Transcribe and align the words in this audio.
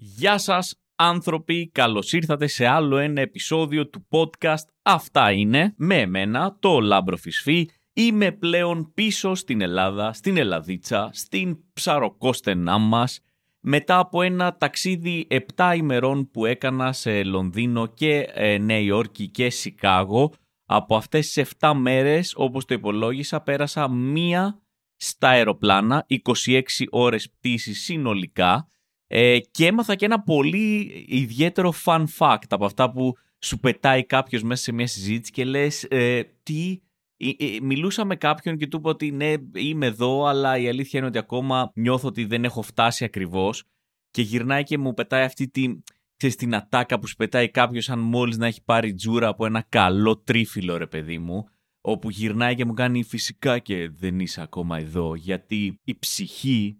Γεια 0.00 0.38
σας 0.38 0.80
άνθρωποι, 0.96 1.70
καλώς 1.74 2.12
ήρθατε 2.12 2.46
σε 2.46 2.66
άλλο 2.66 2.96
ένα 2.96 3.20
επεισόδιο 3.20 3.88
του 3.88 4.06
podcast 4.10 4.64
Αυτά 4.82 5.32
είναι 5.32 5.74
με 5.76 6.00
εμένα, 6.00 6.56
το 6.60 6.80
Λάμπρο 6.80 7.16
Φισφή. 7.16 7.68
Είμαι 7.92 8.32
πλέον 8.32 8.92
πίσω 8.94 9.34
στην 9.34 9.60
Ελλάδα, 9.60 10.12
στην 10.12 10.36
Ελλαδίτσα, 10.36 11.10
στην 11.12 11.58
Ψωροκώσταινά 11.72 12.78
μας 12.78 13.20
μετά 13.60 13.98
από 13.98 14.22
ένα 14.22 14.56
ταξίδι 14.56 15.26
7 15.56 15.74
ημερών 15.76 16.30
που 16.30 16.46
έκανα 16.46 16.92
σε 16.92 17.22
Λονδίνο 17.24 17.86
και 17.86 18.30
ε, 18.32 18.58
Νέα 18.58 18.78
Υόρκη 18.78 19.28
και 19.28 19.50
Σικάγο. 19.50 20.32
Από 20.64 20.96
αυτές 20.96 21.32
τις 21.32 21.48
7 21.60 21.72
μέρες, 21.76 22.34
όπως 22.36 22.64
το 22.64 22.74
υπολόγισα, 22.74 23.40
πέρασα 23.40 23.88
μία 23.88 24.60
στα 24.96 25.28
αεροπλάνα, 25.28 26.06
26 26.08 26.62
ώρες 26.90 27.30
πτήσης 27.30 27.82
συνολικά 27.82 28.68
ε, 29.08 29.38
και 29.50 29.66
έμαθα 29.66 29.94
και 29.94 30.04
ένα 30.04 30.20
πολύ 30.20 31.04
ιδιαίτερο 31.08 31.74
fun 31.84 32.04
fact 32.18 32.48
από 32.48 32.64
αυτά 32.64 32.90
που 32.90 33.16
σου 33.38 33.58
πετάει 33.58 34.04
κάποιος 34.04 34.42
μέσα 34.42 34.62
σε 34.62 34.72
μια 34.72 34.86
συζήτηση 34.86 35.32
και 35.32 35.44
λες 35.44 35.84
ε, 35.84 36.22
τι... 36.42 36.80
Ε, 37.16 37.28
ε, 37.28 37.60
μιλούσα 37.62 38.04
με 38.04 38.16
κάποιον 38.16 38.56
και 38.56 38.66
του 38.66 38.76
είπα 38.76 38.90
ότι 38.90 39.10
ναι 39.10 39.34
είμαι 39.54 39.86
εδώ 39.86 40.24
αλλά 40.24 40.58
η 40.58 40.68
αλήθεια 40.68 40.98
είναι 40.98 41.08
ότι 41.08 41.18
ακόμα 41.18 41.70
νιώθω 41.74 42.08
ότι 42.08 42.24
δεν 42.24 42.44
έχω 42.44 42.62
φτάσει 42.62 43.04
ακριβώς. 43.04 43.64
Και 44.10 44.22
γυρνάει 44.22 44.62
και 44.62 44.78
μου 44.78 44.94
πετάει 44.94 45.24
αυτή 45.24 45.48
τη, 45.48 45.82
ξέρεις, 46.16 46.36
την 46.36 46.54
ατάκα 46.54 46.98
που 46.98 47.06
σου 47.06 47.16
πετάει 47.16 47.50
κάποιος 47.50 47.90
αν 47.90 47.98
μόλις 47.98 48.36
να 48.36 48.46
έχει 48.46 48.62
πάρει 48.64 48.94
τζούρα 48.94 49.28
από 49.28 49.46
ένα 49.46 49.64
καλό 49.68 50.18
τρίφυλλο 50.18 50.76
ρε 50.76 50.86
παιδί 50.86 51.18
μου 51.18 51.48
όπου 51.80 52.10
γυρνάει 52.10 52.54
και 52.54 52.64
μου 52.64 52.74
κάνει 52.74 53.02
φυσικά 53.02 53.58
και 53.58 53.88
δεν 53.88 54.20
είσαι 54.20 54.42
ακόμα 54.42 54.78
εδώ 54.78 55.14
γιατί 55.14 55.80
η 55.84 55.98
ψυχή 55.98 56.78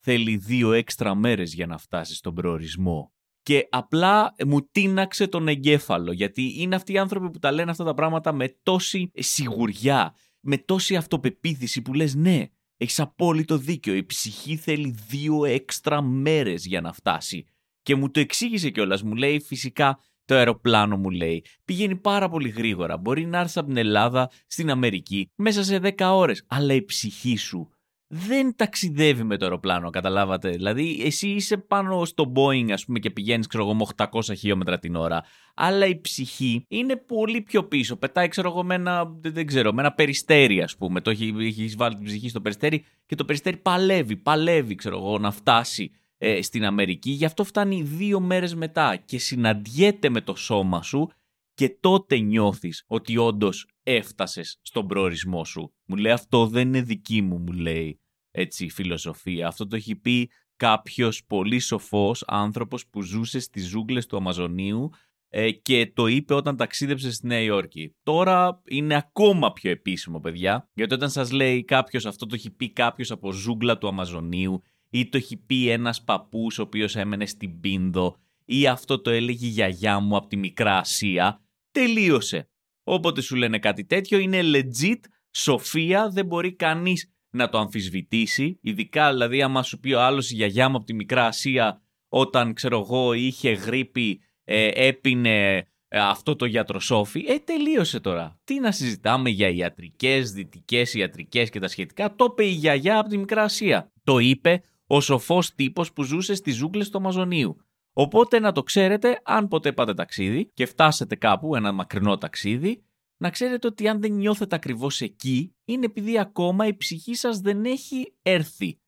θέλει 0.00 0.36
δύο 0.36 0.72
έξτρα 0.72 1.14
μέρες 1.14 1.54
για 1.54 1.66
να 1.66 1.78
φτάσει 1.78 2.14
στον 2.14 2.34
προορισμό. 2.34 3.12
Και 3.42 3.66
απλά 3.70 4.34
μου 4.46 4.68
τίναξε 4.70 5.26
τον 5.26 5.48
εγκέφαλο, 5.48 6.12
γιατί 6.12 6.54
είναι 6.56 6.74
αυτοί 6.74 6.92
οι 6.92 6.98
άνθρωποι 6.98 7.30
που 7.30 7.38
τα 7.38 7.52
λένε 7.52 7.70
αυτά 7.70 7.84
τα 7.84 7.94
πράγματα 7.94 8.32
με 8.32 8.58
τόση 8.62 9.10
σιγουριά, 9.14 10.14
με 10.40 10.58
τόση 10.58 10.96
αυτοπεποίθηση 10.96 11.82
που 11.82 11.94
λες 11.94 12.14
ναι, 12.14 12.46
έχεις 12.76 13.00
απόλυτο 13.00 13.56
δίκιο, 13.56 13.94
η 13.94 14.04
ψυχή 14.04 14.56
θέλει 14.56 14.94
δύο 15.08 15.44
έξτρα 15.44 16.02
μέρες 16.02 16.66
για 16.66 16.80
να 16.80 16.92
φτάσει. 16.92 17.44
Και 17.82 17.94
μου 17.94 18.10
το 18.10 18.20
εξήγησε 18.20 18.70
κιόλας, 18.70 19.02
μου 19.02 19.14
λέει 19.14 19.40
φυσικά 19.40 19.98
το 20.24 20.34
αεροπλάνο 20.34 20.96
μου 20.96 21.10
λέει 21.10 21.44
πηγαίνει 21.64 21.96
πάρα 21.96 22.28
πολύ 22.28 22.48
γρήγορα, 22.48 22.96
μπορεί 22.96 23.26
να 23.26 23.38
έρθεις 23.38 23.56
από 23.56 23.66
την 23.66 23.76
Ελλάδα 23.76 24.30
στην 24.46 24.70
Αμερική 24.70 25.30
μέσα 25.36 25.64
σε 25.64 25.80
10 25.82 25.92
ώρες, 25.98 26.44
αλλά 26.48 26.74
η 26.74 26.84
ψυχή 26.84 27.36
σου 27.36 27.70
δεν 28.12 28.56
ταξιδεύει 28.56 29.22
με 29.22 29.36
το 29.36 29.44
αεροπλάνο, 29.44 29.90
καταλάβατε. 29.90 30.50
Δηλαδή, 30.50 31.02
εσύ 31.04 31.28
είσαι 31.28 31.56
πάνω 31.56 32.04
στο 32.04 32.32
Boeing, 32.34 32.70
ας 32.70 32.84
πούμε, 32.84 32.98
και 32.98 33.10
πηγαίνεις, 33.10 33.46
ξέρω 33.46 33.64
εγώ, 33.64 33.74
με 33.74 33.86
800 33.96 34.34
χιλιόμετρα 34.36 34.78
την 34.78 34.94
ώρα. 34.94 35.24
Αλλά 35.54 35.86
η 35.86 36.00
ψυχή 36.00 36.64
είναι 36.68 36.96
πολύ 36.96 37.40
πιο 37.40 37.64
πίσω. 37.64 37.96
Πετάει, 37.96 38.28
ξέρω 38.28 38.48
εγώ, 38.48 38.64
με 38.64 38.74
ένα, 38.74 39.12
δεν 39.20 39.46
ξέρω, 39.46 39.72
με 39.72 39.80
ένα 39.80 39.92
περιστέρι, 39.92 40.62
ας 40.62 40.76
πούμε. 40.76 41.00
Το 41.00 41.10
έχει, 41.10 41.34
έχεις 41.38 41.76
βάλει 41.76 41.94
την 41.94 42.04
ψυχή 42.04 42.28
στο 42.28 42.40
περιστέρι 42.40 42.84
και 43.06 43.14
το 43.14 43.24
περιστέρι 43.24 43.56
παλεύει, 43.56 44.16
παλεύει, 44.16 44.74
ξέρω 44.74 44.96
εγώ, 44.96 45.18
να 45.18 45.30
φτάσει 45.30 45.90
ε, 46.18 46.42
στην 46.42 46.64
Αμερική. 46.64 47.10
Γι' 47.10 47.24
αυτό 47.24 47.44
φτάνει 47.44 47.82
δύο 47.82 48.20
μέρες 48.20 48.54
μετά 48.54 48.96
και 48.96 49.18
συναντιέται 49.18 50.08
με 50.08 50.20
το 50.20 50.34
σώμα 50.34 50.82
σου 50.82 51.10
και 51.54 51.76
τότε 51.80 52.18
νιώθεις 52.18 52.84
ότι 52.86 53.16
όντως 53.16 53.68
έφτασες 53.82 54.58
στον 54.62 54.86
προορισμό 54.86 55.44
σου. 55.44 55.72
Μου 55.90 55.96
λέει 55.96 56.12
αυτό 56.12 56.46
δεν 56.46 56.68
είναι 56.68 56.82
δική 56.82 57.22
μου, 57.22 57.38
μου 57.38 57.52
λέει 57.52 58.00
έτσι 58.30 58.64
η 58.64 58.70
φιλοσοφία. 58.70 59.46
Αυτό 59.46 59.66
το 59.66 59.76
έχει 59.76 59.96
πει 59.96 60.30
κάποιος 60.56 61.24
πολύ 61.24 61.58
σοφός 61.58 62.24
άνθρωπος 62.26 62.86
που 62.86 63.02
ζούσε 63.02 63.38
στις 63.38 63.66
ζούγκλες 63.68 64.06
του 64.06 64.16
Αμαζονίου 64.16 64.90
ε, 65.28 65.50
και 65.50 65.92
το 65.94 66.06
είπε 66.06 66.34
όταν 66.34 66.56
ταξίδεψε 66.56 67.12
στη 67.12 67.26
Νέα 67.26 67.40
Υόρκη. 67.40 67.96
Τώρα 68.02 68.62
είναι 68.66 68.96
ακόμα 68.96 69.52
πιο 69.52 69.70
επίσημο, 69.70 70.20
παιδιά, 70.20 70.68
γιατί 70.74 70.94
όταν 70.94 71.10
σας 71.10 71.30
λέει 71.30 71.64
κάποιος 71.64 72.06
αυτό 72.06 72.26
το 72.26 72.34
έχει 72.34 72.50
πει 72.50 72.72
κάποιος 72.72 73.10
από 73.10 73.32
ζούγκλα 73.32 73.78
του 73.78 73.88
Αμαζονίου 73.88 74.62
ή 74.90 75.08
το 75.08 75.16
έχει 75.16 75.36
πει 75.36 75.68
ένας 75.68 76.04
παππούς 76.04 76.58
ο 76.58 76.62
οποίος 76.62 76.96
έμενε 76.96 77.26
στην 77.26 77.60
Πίνδο 77.60 78.16
ή 78.44 78.66
αυτό 78.66 79.00
το 79.00 79.10
έλεγε 79.10 79.46
η 79.46 79.50
γιαγιά 79.50 80.00
μου 80.00 80.16
από 80.16 80.26
τη 80.26 80.36
Μικρά 80.36 80.78
Ασία, 80.78 81.40
τελείωσε. 81.70 82.48
Όποτε 82.82 83.20
σου 83.20 83.36
λένε 83.36 83.58
κάτι 83.58 83.84
τέτοιο 83.84 84.18
είναι 84.18 84.40
legit 84.42 85.00
σοφία, 85.30 86.08
δεν 86.08 86.26
μπορεί 86.26 86.54
κανείς 86.54 87.12
να 87.30 87.48
το 87.48 87.58
αμφισβητήσει, 87.58 88.58
ειδικά 88.62 89.10
δηλαδή 89.10 89.42
άμα 89.42 89.62
σου 89.62 89.78
πει 89.78 89.92
ο 89.92 90.00
άλλος 90.00 90.30
η 90.30 90.34
γιαγιά 90.34 90.68
μου 90.68 90.76
από 90.76 90.84
τη 90.84 90.94
Μικρά 90.94 91.26
Ασία 91.26 91.82
όταν 92.08 92.54
ξέρω 92.54 92.80
εγώ 92.80 93.12
είχε 93.12 93.50
γρήπη, 93.50 94.20
ε, 94.44 94.70
έπινε 94.74 95.56
ε, 95.88 95.98
αυτό 96.00 96.36
το 96.36 96.44
γιατροσόφι, 96.44 97.24
ε 97.28 97.38
τελείωσε 97.38 98.00
τώρα. 98.00 98.40
Τι 98.44 98.60
να 98.60 98.72
συζητάμε 98.72 99.30
για 99.30 99.48
ιατρικές, 99.48 100.32
δυτικές 100.32 100.94
ιατρικές 100.94 101.50
και 101.50 101.60
τα 101.60 101.68
σχετικά, 101.68 102.14
το 102.14 102.26
είπε 102.30 102.44
η 102.44 102.50
γιαγιά 102.50 102.98
από 102.98 103.08
τη 103.08 103.18
Μικρά 103.18 103.42
Ασία. 103.42 103.92
Το 104.04 104.18
είπε 104.18 104.62
ο 104.86 105.00
σοφός 105.00 105.54
τύπος 105.54 105.92
που 105.92 106.02
ζούσε 106.02 106.34
στις 106.34 106.56
ζούγκλες 106.56 106.90
του 106.90 106.98
Αμαζονίου. 106.98 107.56
Οπότε 107.92 108.38
να 108.38 108.52
το 108.52 108.62
ξέρετε, 108.62 109.20
αν 109.24 109.48
ποτέ 109.48 109.72
πάτε 109.72 109.94
ταξίδι 109.94 110.50
και 110.54 110.66
φτάσετε 110.66 111.16
κάπου, 111.16 111.56
ένα 111.56 111.72
μακρινό 111.72 112.18
ταξίδι, 112.18 112.84
να 113.20 113.30
ξέρετε 113.30 113.66
ότι 113.66 113.88
αν 113.88 114.00
δεν 114.00 114.12
νιώθετε 114.12 114.56
ακριβώς 114.56 115.00
εκεί, 115.00 115.54
είναι 115.64 115.84
επειδή 115.84 116.18
ακόμα 116.18 116.66
η 116.66 116.76
ψυχή 116.76 117.14
σας 117.14 117.38
δεν 117.40 117.64
έχει 117.64 118.14
έρθει. 118.22 118.80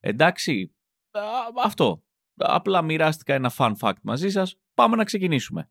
Εντάξει, 0.00 0.74
αυτό. 1.64 2.04
Απλά 2.34 2.82
μοιράστηκα 2.82 3.34
ένα 3.34 3.52
fun 3.58 3.72
fact 3.80 4.00
μαζί 4.02 4.30
σας. 4.30 4.56
Πάμε 4.74 4.96
να 4.96 5.04
ξεκινήσουμε. 5.04 5.70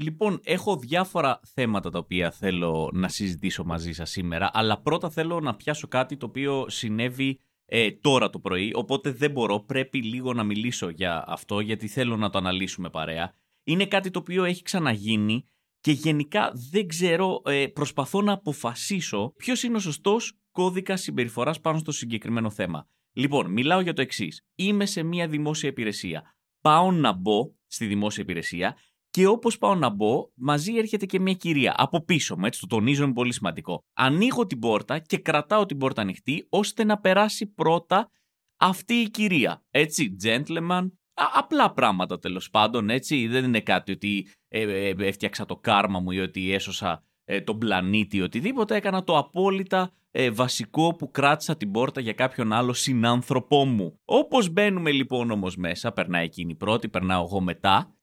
Λοιπόν, 0.00 0.40
έχω 0.44 0.76
διάφορα 0.76 1.40
θέματα 1.54 1.90
τα 1.90 1.98
οποία 1.98 2.30
θέλω 2.30 2.90
να 2.92 3.08
συζητήσω 3.08 3.64
μαζί 3.64 3.92
σας 3.92 4.10
σήμερα, 4.10 4.50
αλλά 4.52 4.80
πρώτα 4.80 5.10
θέλω 5.10 5.40
να 5.40 5.54
πιάσω 5.54 5.88
κάτι 5.88 6.16
το 6.16 6.26
οποίο 6.26 6.64
συνέβη 6.68 7.38
ε, 7.64 7.90
τώρα 7.90 8.30
το 8.30 8.38
πρωί, 8.38 8.72
οπότε 8.74 9.10
δεν 9.10 9.30
μπορώ, 9.30 9.60
πρέπει 9.60 10.02
λίγο 10.02 10.32
να 10.32 10.44
μιλήσω 10.44 10.88
για 10.88 11.24
αυτό, 11.26 11.60
γιατί 11.60 11.88
θέλω 11.88 12.16
να 12.16 12.30
το 12.30 12.38
αναλύσουμε 12.38 12.90
παρέα. 12.90 13.34
Είναι 13.64 13.86
κάτι 13.86 14.10
το 14.10 14.18
οποίο 14.18 14.44
έχει 14.44 14.62
ξαναγίνει 14.62 15.48
και 15.80 15.92
γενικά 15.92 16.52
δεν 16.70 16.86
ξέρω, 16.86 17.42
ε, 17.44 17.66
προσπαθώ 17.66 18.22
να 18.22 18.32
αποφασίσω 18.32 19.32
ποιος 19.36 19.62
είναι 19.62 19.76
ο 19.76 19.80
σωστός 19.80 20.38
κώδικας 20.50 21.00
συμπεριφοράς 21.00 21.60
πάνω 21.60 21.78
στο 21.78 21.92
συγκεκριμένο 21.92 22.50
θέμα. 22.50 22.86
Λοιπόν, 23.12 23.50
μιλάω 23.50 23.80
για 23.80 23.92
το 23.92 24.02
εξής. 24.02 24.44
Είμαι 24.54 24.86
σε 24.86 25.02
μια 25.02 25.28
δημόσια 25.28 25.68
υπηρεσία. 25.68 26.34
Πάω 26.60 26.92
να 26.92 27.12
μπω 27.12 27.54
στη 27.66 27.86
δημόσια 27.86 28.22
υπηρεσία 28.22 28.76
και 29.10 29.26
όπως 29.26 29.58
πάω 29.58 29.74
να 29.74 29.88
μπω, 29.88 30.30
μαζί 30.34 30.76
έρχεται 30.76 31.06
και 31.06 31.20
μια 31.20 31.34
κυρία 31.34 31.74
από 31.76 32.04
πίσω 32.04 32.36
μου, 32.38 32.44
έτσι 32.46 32.60
το 32.60 32.66
τονίζω, 32.66 33.04
είναι 33.04 33.12
πολύ 33.12 33.32
σημαντικό. 33.32 33.84
Ανοίγω 33.92 34.46
την 34.46 34.58
πόρτα 34.58 34.98
και 34.98 35.18
κρατάω 35.18 35.66
την 35.66 35.78
πόρτα 35.78 36.02
ανοιχτή, 36.02 36.46
ώστε 36.48 36.84
να 36.84 36.98
περάσει 36.98 37.46
πρώτα 37.46 38.10
αυτή 38.56 38.94
η 38.94 39.10
κυρία. 39.10 39.62
Έτσι, 39.70 40.16
gentleman, 40.24 40.90
απλά 41.14 41.72
πράγματα 41.72 42.18
τέλος 42.18 42.50
πάντων, 42.50 42.90
έτσι. 42.90 43.26
Δεν 43.26 43.44
είναι 43.44 43.60
κάτι 43.60 43.92
ότι 43.92 44.28
ε, 44.48 44.88
ε, 44.88 44.94
έφτιαξα 44.98 45.46
το 45.46 45.56
κάρμα 45.56 46.00
μου 46.00 46.10
ή 46.10 46.20
ότι 46.20 46.52
έσωσα 46.52 47.04
ε, 47.24 47.40
τον 47.40 47.58
πλανήτη 47.58 48.16
ή 48.16 48.20
οτιδήποτε. 48.20 48.76
Έκανα 48.76 49.04
το 49.04 49.18
απόλυτα 49.18 49.90
ε, 50.10 50.30
βασικό 50.30 50.94
που 50.94 51.10
κράτησα 51.10 51.56
την 51.56 51.70
πόρτα 51.70 52.00
για 52.00 52.12
κάποιον 52.12 52.52
άλλο 52.52 52.72
συνάνθρωπό 52.72 53.64
μου. 53.64 54.00
Όπως 54.04 54.48
μπαίνουμε 54.48 54.90
λοιπόν 54.90 55.30
όμως 55.30 55.56
μέσα, 55.56 55.92
περνάει 55.92 56.24
εκείνη 56.24 56.54
πρώτη, 56.54 56.88
περνάω 56.88 57.24
εγώ 57.24 57.40
μετά, 57.40 57.94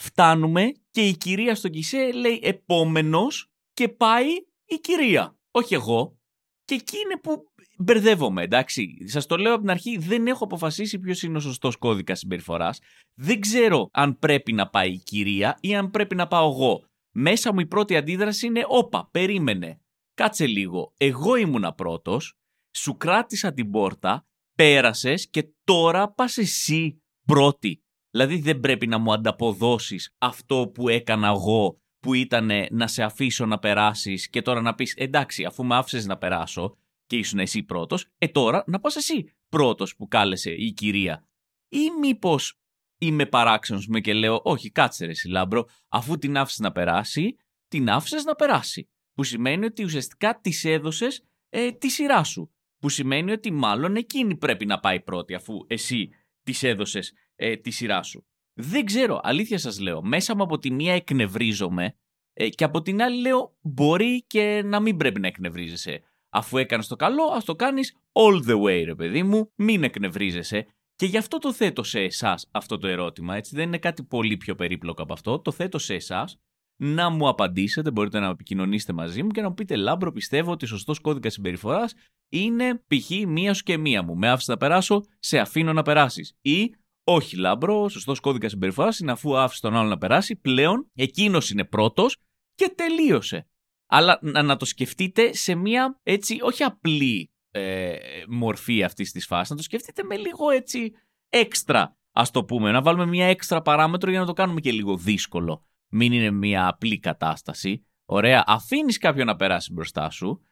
Φτάνουμε 0.00 0.72
και 0.90 1.06
η 1.06 1.16
κυρία 1.16 1.54
στον 1.54 1.70
κισέ 1.70 2.12
λέει 2.12 2.40
επόμενος 2.42 3.50
και 3.72 3.88
πάει 3.88 4.26
η 4.64 4.78
κυρία, 4.80 5.38
όχι 5.50 5.74
εγώ. 5.74 6.18
Και 6.64 6.74
εκεί 6.74 6.96
είναι 6.98 7.20
που 7.22 7.44
μπερδεύομαι, 7.78 8.42
εντάξει. 8.42 8.96
Σας 9.04 9.26
το 9.26 9.36
λέω 9.36 9.52
από 9.52 9.60
την 9.60 9.70
αρχή, 9.70 9.98
δεν 9.98 10.26
έχω 10.26 10.44
αποφασίσει 10.44 10.98
ποιος 10.98 11.22
είναι 11.22 11.36
ο 11.36 11.40
σωστός 11.40 11.76
κώδικας 11.76 12.18
συμπεριφοράς. 12.18 12.78
Δεν 13.14 13.40
ξέρω 13.40 13.88
αν 13.92 14.18
πρέπει 14.18 14.52
να 14.52 14.68
πάει 14.68 14.92
η 14.92 14.98
κυρία 14.98 15.58
ή 15.60 15.74
αν 15.74 15.90
πρέπει 15.90 16.14
να 16.14 16.26
πάω 16.26 16.50
εγώ. 16.50 16.84
Μέσα 17.14 17.52
μου 17.52 17.60
η 17.60 17.66
πρώτη 17.66 17.96
αντίδραση 17.96 18.46
είναι, 18.46 18.64
όπα, 18.66 19.08
περίμενε. 19.10 19.80
Κάτσε 20.14 20.46
λίγο. 20.46 20.92
Εγώ 20.96 21.36
ήμουνα 21.36 21.72
πρώτος, 21.72 22.34
σου 22.76 22.96
κράτησα 22.96 23.52
την 23.52 23.70
πόρτα, 23.70 24.26
πέρασες 24.54 25.28
και 25.30 25.52
τώρα 25.64 26.12
πας 26.12 26.36
εσύ 26.36 27.02
πρώτη. 27.26 27.82
Δηλαδή 28.18 28.40
δεν 28.40 28.60
πρέπει 28.60 28.86
να 28.86 28.98
μου 28.98 29.12
ανταποδώσεις 29.12 30.14
αυτό 30.18 30.70
που 30.74 30.88
έκανα 30.88 31.28
εγώ 31.28 31.80
που 32.00 32.14
ήταν 32.14 32.50
να 32.70 32.86
σε 32.86 33.02
αφήσω 33.02 33.46
να 33.46 33.58
περάσεις 33.58 34.28
και 34.28 34.42
τώρα 34.42 34.60
να 34.60 34.74
πεις 34.74 34.94
εντάξει 34.96 35.44
αφού 35.44 35.64
με 35.64 35.76
άφησες 35.76 36.06
να 36.06 36.18
περάσω 36.18 36.76
και 37.06 37.16
ήσουν 37.16 37.38
εσύ 37.38 37.62
πρώτος, 37.62 38.06
ε 38.18 38.28
τώρα 38.28 38.64
να 38.66 38.80
πας 38.80 38.96
εσύ 38.96 39.24
πρώτος 39.48 39.96
που 39.96 40.08
κάλεσε 40.08 40.50
η 40.50 40.72
κυρία. 40.72 41.28
Ή 41.68 41.78
μήπως 42.00 42.60
είμαι 42.98 43.26
παράξενος 43.26 43.86
με 43.86 44.00
και 44.00 44.14
λέω, 44.14 44.40
Όχι, 44.44 44.70
κάτσε 44.70 45.06
ρε, 45.06 45.12
Λάμπρο, 45.28 45.64
αφού 45.88 46.18
την 46.18 46.36
άφησες 46.36 46.60
να 46.60 46.72
περάσει, 46.72 47.36
την 47.68 47.90
άφησες 47.90 48.24
να 48.24 48.34
περάσει. 48.34 48.88
Που 49.14 49.24
σημαίνει 49.24 49.64
ότι 49.64 49.84
ουσιαστικά 49.84 50.40
της 50.40 50.64
έδωσες 50.64 51.22
ε, 51.48 51.72
τη 51.72 51.88
σειρά 51.88 52.24
σου. 52.24 52.52
Που 52.78 52.88
σημαίνει 52.88 53.32
ότι 53.32 53.52
μάλλον 53.52 53.96
εκείνη 53.96 54.36
πρέπει 54.36 54.66
να 54.66 54.80
πάει 54.80 55.00
πρώτη, 55.00 55.34
αφού 55.34 55.64
εσύ 55.66 56.08
της 56.42 56.62
έδωσες 56.62 57.12
ε, 57.38 57.56
τη 57.56 57.70
σειρά 57.70 58.02
σου. 58.02 58.26
Δεν 58.60 58.84
ξέρω, 58.84 59.20
αλήθεια 59.22 59.58
σας 59.58 59.80
λέω. 59.80 60.02
Μέσα 60.02 60.36
μου 60.36 60.42
από 60.42 60.58
τη 60.58 60.70
μία 60.70 60.94
εκνευρίζομαι 60.94 61.96
ε, 62.32 62.48
και 62.48 62.64
από 62.64 62.82
την 62.82 63.02
άλλη 63.02 63.20
λέω 63.20 63.56
μπορεί 63.60 64.24
και 64.26 64.62
να 64.64 64.80
μην 64.80 64.96
πρέπει 64.96 65.20
να 65.20 65.26
εκνευρίζεσαι. 65.26 66.02
Αφού 66.30 66.58
έκανες 66.58 66.86
το 66.86 66.96
καλό, 66.96 67.22
ας 67.24 67.44
το 67.44 67.54
κάνεις 67.54 67.96
all 68.12 68.48
the 68.48 68.62
way, 68.62 68.82
ρε 68.84 68.94
παιδί 68.94 69.22
μου, 69.22 69.52
μην 69.54 69.82
εκνευρίζεσαι. 69.82 70.66
Και 70.94 71.06
γι' 71.06 71.16
αυτό 71.16 71.38
το 71.38 71.52
θέτω 71.52 71.82
σε 71.82 72.00
εσάς 72.00 72.48
αυτό 72.50 72.78
το 72.78 72.86
ερώτημα, 72.86 73.36
έτσι. 73.36 73.56
Δεν 73.56 73.66
είναι 73.66 73.78
κάτι 73.78 74.02
πολύ 74.02 74.36
πιο 74.36 74.54
περίπλοκο 74.54 75.02
από 75.02 75.12
αυτό. 75.12 75.38
Το 75.38 75.52
θέτω 75.52 75.78
σε 75.78 75.94
εσάς 75.94 76.38
να 76.80 77.10
μου 77.10 77.28
απαντήσετε, 77.28 77.90
μπορείτε 77.90 78.18
να 78.18 78.28
επικοινωνήσετε 78.28 78.92
μαζί 78.92 79.22
μου 79.22 79.28
και 79.28 79.40
να 79.40 79.48
μου 79.48 79.54
πείτε 79.54 79.76
Λάμπρο, 79.76 80.12
πιστεύω 80.12 80.52
ότι 80.52 80.66
σωστός 80.66 81.00
κώδικας 81.00 81.32
συμπεριφοράς 81.32 81.94
είναι 82.28 82.74
π.χ. 82.74 83.10
μίας 83.26 83.56
σου 83.56 83.62
και 83.62 83.76
μία 83.76 84.02
μου. 84.02 84.16
Με 84.16 84.28
άφησες 84.28 84.48
να 84.48 84.56
περάσω, 84.56 85.02
σε 85.18 85.38
αφήνω 85.38 85.72
να 85.72 85.82
περάσεις. 85.82 86.36
Ή 86.40 86.74
όχι, 87.10 87.36
Λάμπρο, 87.36 87.88
σωστός 87.88 88.20
κώδικας 88.20 88.50
συμπεριφοράς 88.50 88.98
είναι 88.98 89.12
αφού 89.12 89.36
άφησε 89.38 89.60
τον 89.60 89.76
άλλο 89.76 89.88
να 89.88 89.98
περάσει, 89.98 90.36
πλέον 90.36 90.90
εκείνος 90.94 91.50
είναι 91.50 91.64
πρώτος 91.64 92.16
και 92.54 92.72
τελείωσε. 92.76 93.48
Αλλά 93.86 94.18
να, 94.22 94.56
το 94.56 94.64
σκεφτείτε 94.64 95.34
σε 95.34 95.54
μία 95.54 96.00
έτσι, 96.02 96.38
όχι 96.40 96.62
απλή 96.62 97.32
ε, 97.50 97.96
μορφή 98.28 98.82
αυτής 98.82 99.12
της 99.12 99.26
φάσης, 99.26 99.50
να 99.50 99.56
το 99.56 99.62
σκεφτείτε 99.62 100.02
με 100.02 100.16
λίγο 100.16 100.50
έτσι 100.50 100.92
έξτρα, 101.28 101.96
ας 102.12 102.30
το 102.30 102.44
πούμε. 102.44 102.70
Να 102.70 102.82
βάλουμε 102.82 103.06
μία 103.06 103.26
έξτρα 103.26 103.62
παράμετρο 103.62 104.10
για 104.10 104.20
να 104.20 104.26
το 104.26 104.32
κάνουμε 104.32 104.60
και 104.60 104.72
λίγο 104.72 104.96
δύσκολο. 104.96 105.66
Μην 105.90 106.12
είναι 106.12 106.30
μία 106.30 106.66
απλή 106.66 106.98
κατάσταση. 106.98 107.86
Ωραία, 108.04 108.44
αφήνεις 108.46 108.98
κάποιον 108.98 109.26
να 109.26 109.36
περάσει 109.36 109.72
μπροστά 109.72 110.10
σου. 110.10 110.42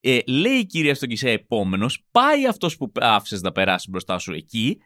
Ε, 0.00 0.18
λέει 0.26 0.58
η 0.58 0.66
κυρία 0.66 0.94
στον 0.94 1.08
Κισέ 1.08 1.30
επόμενος, 1.30 2.06
πάει 2.10 2.46
αυτός 2.46 2.76
που 2.76 2.92
άφησες 2.94 3.40
να 3.40 3.52
περάσει 3.52 3.90
μπροστά 3.90 4.18
σου 4.18 4.32
εκεί. 4.32 4.78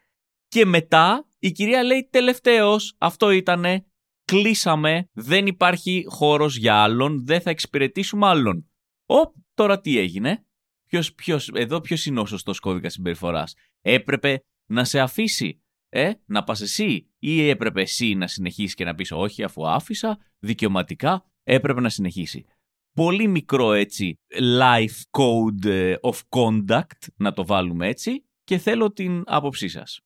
Και 0.49 0.65
μετά 0.65 1.29
η 1.39 1.53
κυρία 1.53 1.83
λέει 1.83 2.09
τελευταίος, 2.11 2.95
αυτό 2.99 3.31
ήτανε, 3.31 3.87
κλείσαμε, 4.25 5.09
δεν 5.13 5.47
υπάρχει 5.47 6.05
χώρος 6.09 6.57
για 6.57 6.75
άλλον, 6.83 7.25
δεν 7.27 7.41
θα 7.41 7.51
εξυπηρετήσουμε 7.51 8.27
άλλον. 8.27 8.71
Ω, 9.07 9.33
τώρα 9.55 9.81
τι 9.81 9.99
έγινε; 9.99 10.43
Ποιος, 10.87 11.15
ποιος, 11.15 11.51
εδώ 11.55 11.81
ποιος 11.81 12.07
είναι 12.07 12.21
ο 12.21 12.27
σωστός 12.27 12.61
κώδικας 12.61 12.93
συμπεριφοράς; 12.93 13.55
Έπρεπε 13.81 14.43
να 14.71 14.85
σε 14.85 15.01
αφήσει, 15.01 15.63
ε, 15.89 16.13
να 16.27 16.45
πας 16.45 16.61
εσύ 16.61 17.11
ή 17.19 17.49
έπρεπε 17.49 17.81
εσύ 17.81 18.15
να 18.15 18.27
συνεχίσεις 18.27 18.75
και 18.75 18.85
να 18.85 18.95
πεις 18.95 19.13
όχι 19.13 19.43
αφού 19.43 19.69
άφησα, 19.69 20.19
δικαιωματικά 20.39 21.25
έπρεπε 21.43 21.81
να 21.81 21.89
συνεχίσει. 21.89 22.45
Πολύ 22.93 23.27
μικρό 23.27 23.73
έτσι 23.73 24.19
life 24.61 25.21
code 25.21 25.65
ε, 25.65 25.95
of 26.03 26.19
conduct, 26.29 27.09
να 27.17 27.33
το 27.33 27.47
βάλουμε 27.47 27.89
έτσι, 27.89 28.25
και 28.45 28.59
θέλω 28.59 28.93
την 28.93 29.23
άποψή 29.27 29.69
σας. 29.69 30.01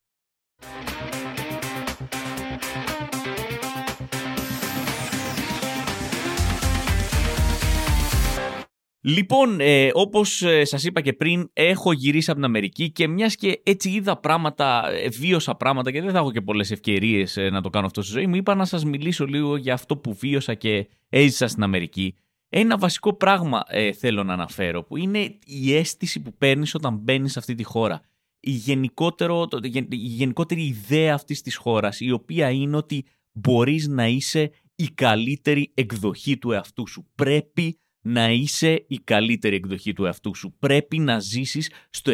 Λοιπόν, 9.04 9.60
ε, 9.60 9.90
όπως 9.92 10.42
ε, 10.42 10.64
σας 10.64 10.84
είπα 10.84 11.00
και 11.00 11.12
πριν, 11.12 11.50
έχω 11.52 11.92
γυρίσει 11.92 12.30
από 12.30 12.38
την 12.38 12.48
Αμερική 12.48 12.90
και 12.90 13.08
μιας 13.08 13.36
και 13.36 13.60
έτσι 13.64 13.90
είδα 13.90 14.16
πράγματα, 14.16 14.90
ε, 14.90 15.08
βίωσα 15.08 15.54
πράγματα 15.54 15.90
και 15.90 16.00
δεν 16.00 16.10
θα 16.10 16.18
έχω 16.18 16.32
και 16.32 16.40
πολλές 16.40 16.70
ευκαιρίες 16.70 17.36
ε, 17.36 17.50
να 17.50 17.60
το 17.60 17.70
κάνω 17.70 17.86
αυτό 17.86 18.02
στη 18.02 18.12
ζωή 18.12 18.26
μου, 18.26 18.34
είπα 18.34 18.54
να 18.54 18.64
σας 18.64 18.84
μιλήσω 18.84 19.24
λίγο 19.24 19.56
για 19.56 19.74
αυτό 19.74 19.96
που 19.96 20.14
βίωσα 20.14 20.54
και 20.54 20.88
έζησα 21.08 21.48
στην 21.48 21.62
Αμερική. 21.62 22.16
Ένα 22.48 22.78
βασικό 22.78 23.12
πράγμα 23.12 23.62
θέλω 23.98 24.24
να 24.24 24.32
αναφέρω, 24.32 24.82
που 24.82 24.96
είναι 24.96 25.38
η 25.44 25.74
αίσθηση 25.74 26.20
που 26.20 26.34
παίρνεις 26.38 26.74
όταν 26.74 26.96
μπαίνεις 26.96 27.32
σε 27.32 27.38
αυτή 27.38 27.54
τη 27.54 27.62
χώρα. 27.62 28.00
Η, 28.44 28.50
γενικότερο, 28.50 29.48
η 29.88 29.96
γενικότερη 29.96 30.62
ιδέα 30.62 31.14
αυτής 31.14 31.42
της 31.42 31.56
χώρας, 31.56 32.00
η 32.00 32.10
οποία 32.10 32.50
είναι 32.50 32.76
ότι 32.76 33.04
μπορείς 33.32 33.88
να 33.88 34.06
είσαι 34.06 34.50
η 34.74 34.84
καλύτερη 34.84 35.70
εκδοχή 35.74 36.38
του 36.38 36.52
εαυτού 36.52 36.88
σου. 36.88 37.06
Πρέπει 37.14 37.78
να 38.02 38.30
είσαι 38.30 38.84
η 38.88 38.98
καλύτερη 39.04 39.56
εκδοχή 39.56 39.92
του 39.92 40.04
εαυτού 40.04 40.34
σου. 40.34 40.54
Πρέπει 40.58 40.98
να 40.98 41.18
ζήσεις 41.18 41.70
στο 41.90 42.12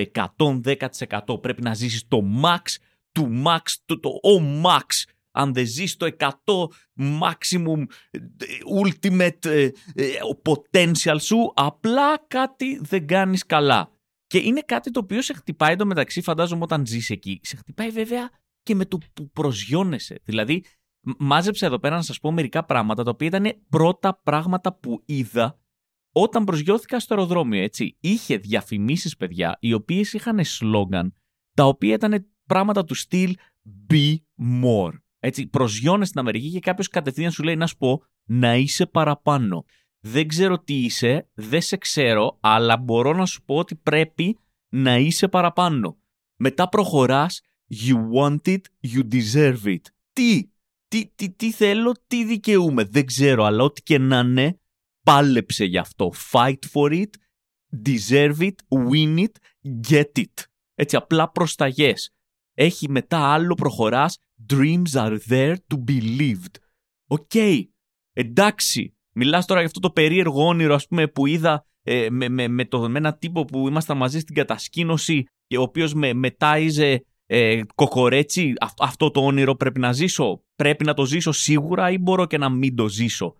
110%. 0.64 1.40
Πρέπει 1.40 1.62
να 1.62 1.74
ζήσεις 1.74 2.08
το 2.08 2.22
max 2.44 2.76
του 3.12 3.42
max, 3.46 3.60
το, 3.84 4.00
το 4.00 4.10
o 4.22 4.64
max. 4.66 5.10
Αν 5.30 5.52
δεν 5.52 5.66
ζεις 5.66 5.96
το 5.96 6.08
100 6.18 6.28
maximum 6.96 7.84
ultimate 8.82 9.44
ε, 9.44 9.70
ε, 9.94 10.08
potential 10.44 11.16
σου, 11.20 11.52
απλά 11.54 12.24
κάτι 12.26 12.78
δεν 12.82 13.06
κάνεις 13.06 13.46
καλά. 13.46 13.97
Και 14.28 14.38
είναι 14.38 14.60
κάτι 14.60 14.90
το 14.90 15.00
οποίο 15.00 15.22
σε 15.22 15.32
χτυπάει 15.32 15.76
εν 15.76 15.81
τω 15.81 15.86
μεταξύ, 15.86 16.20
φαντάζομαι, 16.20 16.62
όταν 16.62 16.86
ζεις 16.86 17.10
εκεί. 17.10 17.40
Σε 17.42 17.56
χτυπάει 17.56 17.90
βέβαια 17.90 18.30
και 18.62 18.74
με 18.74 18.84
το 18.84 18.98
που 19.14 19.30
προσγειώνεσαι. 19.30 20.20
Δηλαδή, 20.24 20.64
μάζεψα 21.18 21.66
εδώ 21.66 21.78
πέρα 21.78 21.96
να 21.96 22.02
σας 22.02 22.20
πω 22.20 22.32
μερικά 22.32 22.64
πράγματα, 22.64 23.02
τα 23.02 23.10
οποία 23.10 23.26
ήταν 23.26 23.62
πρώτα 23.68 24.20
πράγματα 24.22 24.74
που 24.74 25.02
είδα 25.04 25.58
όταν 26.12 26.44
προσγειώθηκα 26.44 27.00
στο 27.00 27.14
αεροδρόμιο, 27.14 27.62
έτσι, 27.62 27.96
είχε 28.00 28.36
διαφημίσεις, 28.36 29.16
παιδιά, 29.16 29.56
οι 29.60 29.72
οποίες 29.72 30.12
είχαν 30.12 30.44
σλόγκαν, 30.44 31.14
τα 31.54 31.64
οποία 31.64 31.94
ήταν 31.94 32.26
πράγματα 32.46 32.84
του 32.84 32.94
στυλ 32.94 33.34
be 33.90 34.16
more. 34.64 34.92
Έτσι, 35.18 35.46
προσγειώνε 35.46 36.04
στην 36.04 36.20
Αμερική 36.20 36.50
και 36.50 36.58
κάποιος 36.58 36.88
κατευθείαν 36.88 37.30
σου 37.30 37.42
λέει 37.42 37.56
να 37.56 37.66
σου 37.66 37.76
πω 37.76 38.02
να 38.24 38.56
είσαι 38.56 38.86
παραπάνω. 38.86 39.64
Δεν 40.00 40.28
ξέρω 40.28 40.58
τι 40.58 40.84
είσαι, 40.84 41.28
δεν 41.34 41.60
σε 41.60 41.76
ξέρω, 41.76 42.38
αλλά 42.40 42.76
μπορώ 42.76 43.12
να 43.12 43.26
σου 43.26 43.42
πω 43.42 43.56
ότι 43.56 43.74
πρέπει 43.74 44.38
να 44.68 44.96
είσαι 44.96 45.28
παραπάνω. 45.28 45.98
Μετά 46.36 46.68
προχωράς, 46.68 47.40
you 47.68 47.94
want 48.14 48.48
it, 48.48 48.60
you 48.92 49.08
deserve 49.12 49.64
it. 49.64 49.80
Τι, 50.12 50.50
τι, 50.88 51.10
τι, 51.14 51.30
τι 51.30 51.52
θέλω, 51.52 51.94
τι 52.06 52.24
δικαιούμαι, 52.24 52.84
δεν 52.84 53.06
ξέρω, 53.06 53.44
αλλά 53.44 53.64
ό,τι 53.64 53.82
και 53.82 53.98
να 53.98 54.18
είναι, 54.18 54.60
πάλεψε 55.02 55.64
γι' 55.64 55.78
αυτό. 55.78 56.12
Fight 56.32 56.58
for 56.72 56.92
it, 56.92 57.10
deserve 57.84 58.38
it, 58.38 58.54
win 58.90 59.18
it, 59.18 59.32
get 59.90 60.12
it. 60.14 60.44
Έτσι 60.74 60.96
απλά 60.96 61.30
προσταγές. 61.30 62.12
Έχει 62.54 62.90
μετά 62.90 63.18
άλλο 63.18 63.54
προχωράς, 63.54 64.18
dreams 64.48 64.92
are 64.92 65.18
there 65.28 65.54
to 65.54 65.84
be 65.88 66.20
lived. 66.20 66.54
OK, 67.06 67.34
εντάξει. 68.12 68.97
Μιλάς 69.20 69.46
τώρα 69.46 69.58
για 69.58 69.68
αυτό 69.68 69.80
το 69.80 69.90
περίεργο 69.90 70.46
όνειρο 70.46 70.74
ας 70.74 70.86
πούμε 70.86 71.06
που 71.06 71.26
είδα 71.26 71.66
ε, 71.82 72.06
με, 72.10 72.28
με, 72.28 72.48
με, 72.48 72.64
το, 72.64 72.88
με 72.88 72.98
ένα 72.98 73.18
τύπο 73.18 73.44
που 73.44 73.68
ήμασταν 73.68 73.96
μαζί 73.96 74.18
στην 74.18 74.34
κατασκήνωση 74.34 75.24
και 75.46 75.58
ο 75.58 75.62
οποίος 75.62 75.94
με, 75.94 76.12
με 76.12 76.38
τάιζε 76.38 77.04
ε, 77.26 77.60
κοκορέτσι. 77.74 78.52
αυτό 78.78 79.10
το 79.10 79.24
όνειρο 79.24 79.54
πρέπει 79.54 79.80
να 79.80 79.92
ζήσω; 79.92 80.44
Πρέπει 80.54 80.84
να 80.84 80.94
το 80.94 81.04
ζήσω 81.06 81.32
σίγουρα 81.32 81.90
ή 81.90 81.98
μπορώ 81.98 82.26
και 82.26 82.38
να 82.38 82.48
μην 82.48 82.76
το 82.76 82.88
ζήσω; 82.88 83.34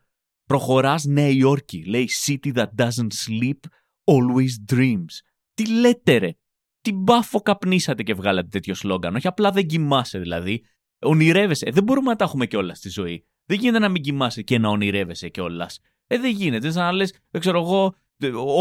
Προχωράς 0.44 1.04
Νέα 1.04 1.28
Υόρκη. 1.28 1.84
Λέει 1.84 2.08
City 2.26 2.54
that 2.54 2.68
doesn't 2.76 3.12
sleep 3.26 3.58
always 4.04 4.74
dreams. 4.74 5.12
Τι 5.54 5.70
λέτε 5.80 6.16
ρε; 6.16 6.32
Τι 6.80 6.92
μπάφο 6.92 7.40
καπνίσατε 7.40 8.02
και 8.02 8.14
βγάλατε 8.14 8.48
τέτοιο 8.48 8.74
σλόγκαν. 8.74 9.14
Όχι 9.14 9.26
απλά 9.26 9.50
δεν 9.50 9.66
κοιμάσαι 9.66 10.18
δηλαδή. 10.18 10.64
Ονειρεύεσαι. 11.00 11.70
Δεν 11.70 11.82
μπορούμε 11.82 12.10
να 12.10 12.16
τα 12.16 12.24
έχουμε 12.24 12.46
κιόλας 12.46 12.78
στη 12.78 12.88
ζωή. 12.88 13.26
Δεν 13.48 13.58
γίνεται 13.58 13.78
να 13.78 13.88
μην 13.88 14.02
κοιμάσαι 14.02 14.42
και 14.42 14.58
να 14.58 14.68
ονειρεύεσαι 14.68 15.28
κιόλας. 15.28 15.80
Ε, 16.06 16.18
δεν 16.18 16.30
γίνεται. 16.30 16.70
Σαν 16.70 16.84
να 16.84 16.92
λες, 16.92 17.14
δεν 17.30 17.40
ξέρω 17.40 17.60
εγώ, 17.60 17.94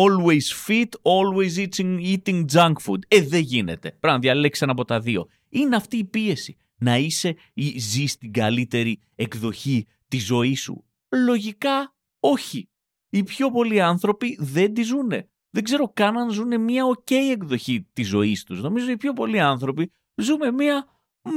always 0.06 0.68
fit, 0.68 0.90
always 1.02 1.68
eating, 1.68 2.18
eating 2.18 2.46
junk 2.54 2.74
food. 2.86 3.00
Ε, 3.08 3.22
δεν 3.22 3.42
γίνεται. 3.42 3.90
Πρέπει 3.90 4.16
να 4.16 4.20
διαλέξεις 4.20 4.62
ένα 4.62 4.72
από 4.72 4.86
τα 4.86 5.00
δύο. 5.00 5.28
Είναι 5.50 5.76
αυτή 5.76 5.98
η 5.98 6.04
πίεση. 6.04 6.58
Να 6.78 6.98
είσαι 6.98 7.36
ή 7.54 7.80
ζεις 7.80 8.18
την 8.18 8.32
καλύτερη 8.32 9.00
εκδοχή 9.16 9.86
της 10.08 10.26
ζωής 10.26 10.62
σου. 10.62 10.86
Λογικά 11.26 11.96
όχι. 12.20 12.70
Οι 13.10 13.24
πιο 13.24 13.52
πολλοί 13.52 13.82
άνθρωποι 13.82 14.38
δεν 14.40 14.74
τη 14.74 14.84
ζουνε. 14.84 15.30
Δεν 15.50 15.64
ξέρω 15.64 15.92
καν 15.94 16.18
αν 16.18 16.32
ζουν 16.32 16.62
μια 16.62 16.84
ok 16.86 17.12
εκδοχή 17.32 17.88
της 17.94 18.08
ζωής 18.08 18.44
τους. 18.44 18.62
Νομίζω 18.62 18.92
οι 18.92 18.98
πιο 18.98 19.14
πολλοί 19.14 19.40
άνθρωποι 19.40 19.92
ζούμε 20.16 20.52
μια 20.52 20.86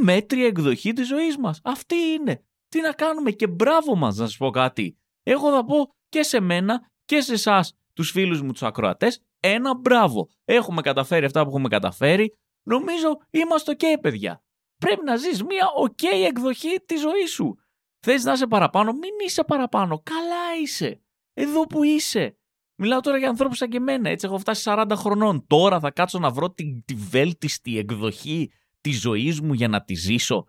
μέτρια 0.02 0.46
εκδοχή 0.46 0.92
της 0.92 1.06
ζωής 1.06 1.36
μας. 1.36 1.60
Αυτή 1.64 1.94
είναι. 1.96 2.44
Τι 2.70 2.80
να 2.80 2.92
κάνουμε 2.92 3.30
και 3.30 3.46
μπράβο 3.46 3.94
μας, 3.94 4.16
να 4.16 4.26
σας 4.26 4.36
πω 4.36 4.50
κάτι. 4.50 4.98
Εγώ 5.22 5.50
θα 5.50 5.64
πω 5.64 5.94
και 6.08 6.22
σε 6.22 6.40
μένα 6.40 6.90
και 7.04 7.20
σε 7.20 7.32
εσάς, 7.32 7.76
τους 7.92 8.10
φίλους 8.10 8.42
μου 8.42 8.52
τους 8.52 8.62
ακροατές, 8.62 9.22
ένα 9.40 9.74
μπράβο. 9.76 10.28
Έχουμε 10.44 10.80
καταφέρει 10.80 11.24
αυτά 11.24 11.42
που 11.42 11.48
έχουμε 11.48 11.68
καταφέρει. 11.68 12.38
Νομίζω 12.62 13.16
είμαστε 13.30 13.76
ok, 13.78 13.84
παιδιά. 14.00 14.42
Πρέπει 14.78 15.04
να 15.04 15.16
ζεις 15.16 15.42
μια 15.42 15.66
ok 15.86 16.26
εκδοχή 16.26 16.80
της 16.86 17.00
ζωής 17.00 17.32
σου. 17.32 17.58
Θες 18.00 18.24
να 18.24 18.32
είσαι 18.32 18.46
παραπάνω, 18.46 18.92
μην 18.92 19.10
είσαι 19.26 19.44
παραπάνω. 19.44 20.02
Καλά 20.02 20.62
είσαι. 20.62 21.00
Εδώ 21.34 21.66
που 21.66 21.82
είσαι. 21.82 22.36
Μιλάω 22.74 23.00
τώρα 23.00 23.18
για 23.18 23.28
ανθρώπους 23.28 23.56
σαν 23.56 23.68
και 23.68 23.76
εμένα. 23.76 24.10
Έτσι, 24.10 24.26
έχω 24.26 24.38
φτάσει 24.38 24.62
40 24.66 24.92
χρονών. 24.96 25.46
Τώρα 25.46 25.80
θα 25.80 25.90
κάτσω 25.90 26.18
να 26.18 26.30
βρω 26.30 26.50
τη, 26.50 26.82
τη 26.84 26.94
βέλτιστη 26.94 27.78
εκδοχή 27.78 28.52
της 28.80 29.00
ζωής 29.00 29.40
μου 29.40 29.52
για 29.52 29.68
να 29.68 29.82
τη 29.82 29.94
ζήσω. 29.94 30.46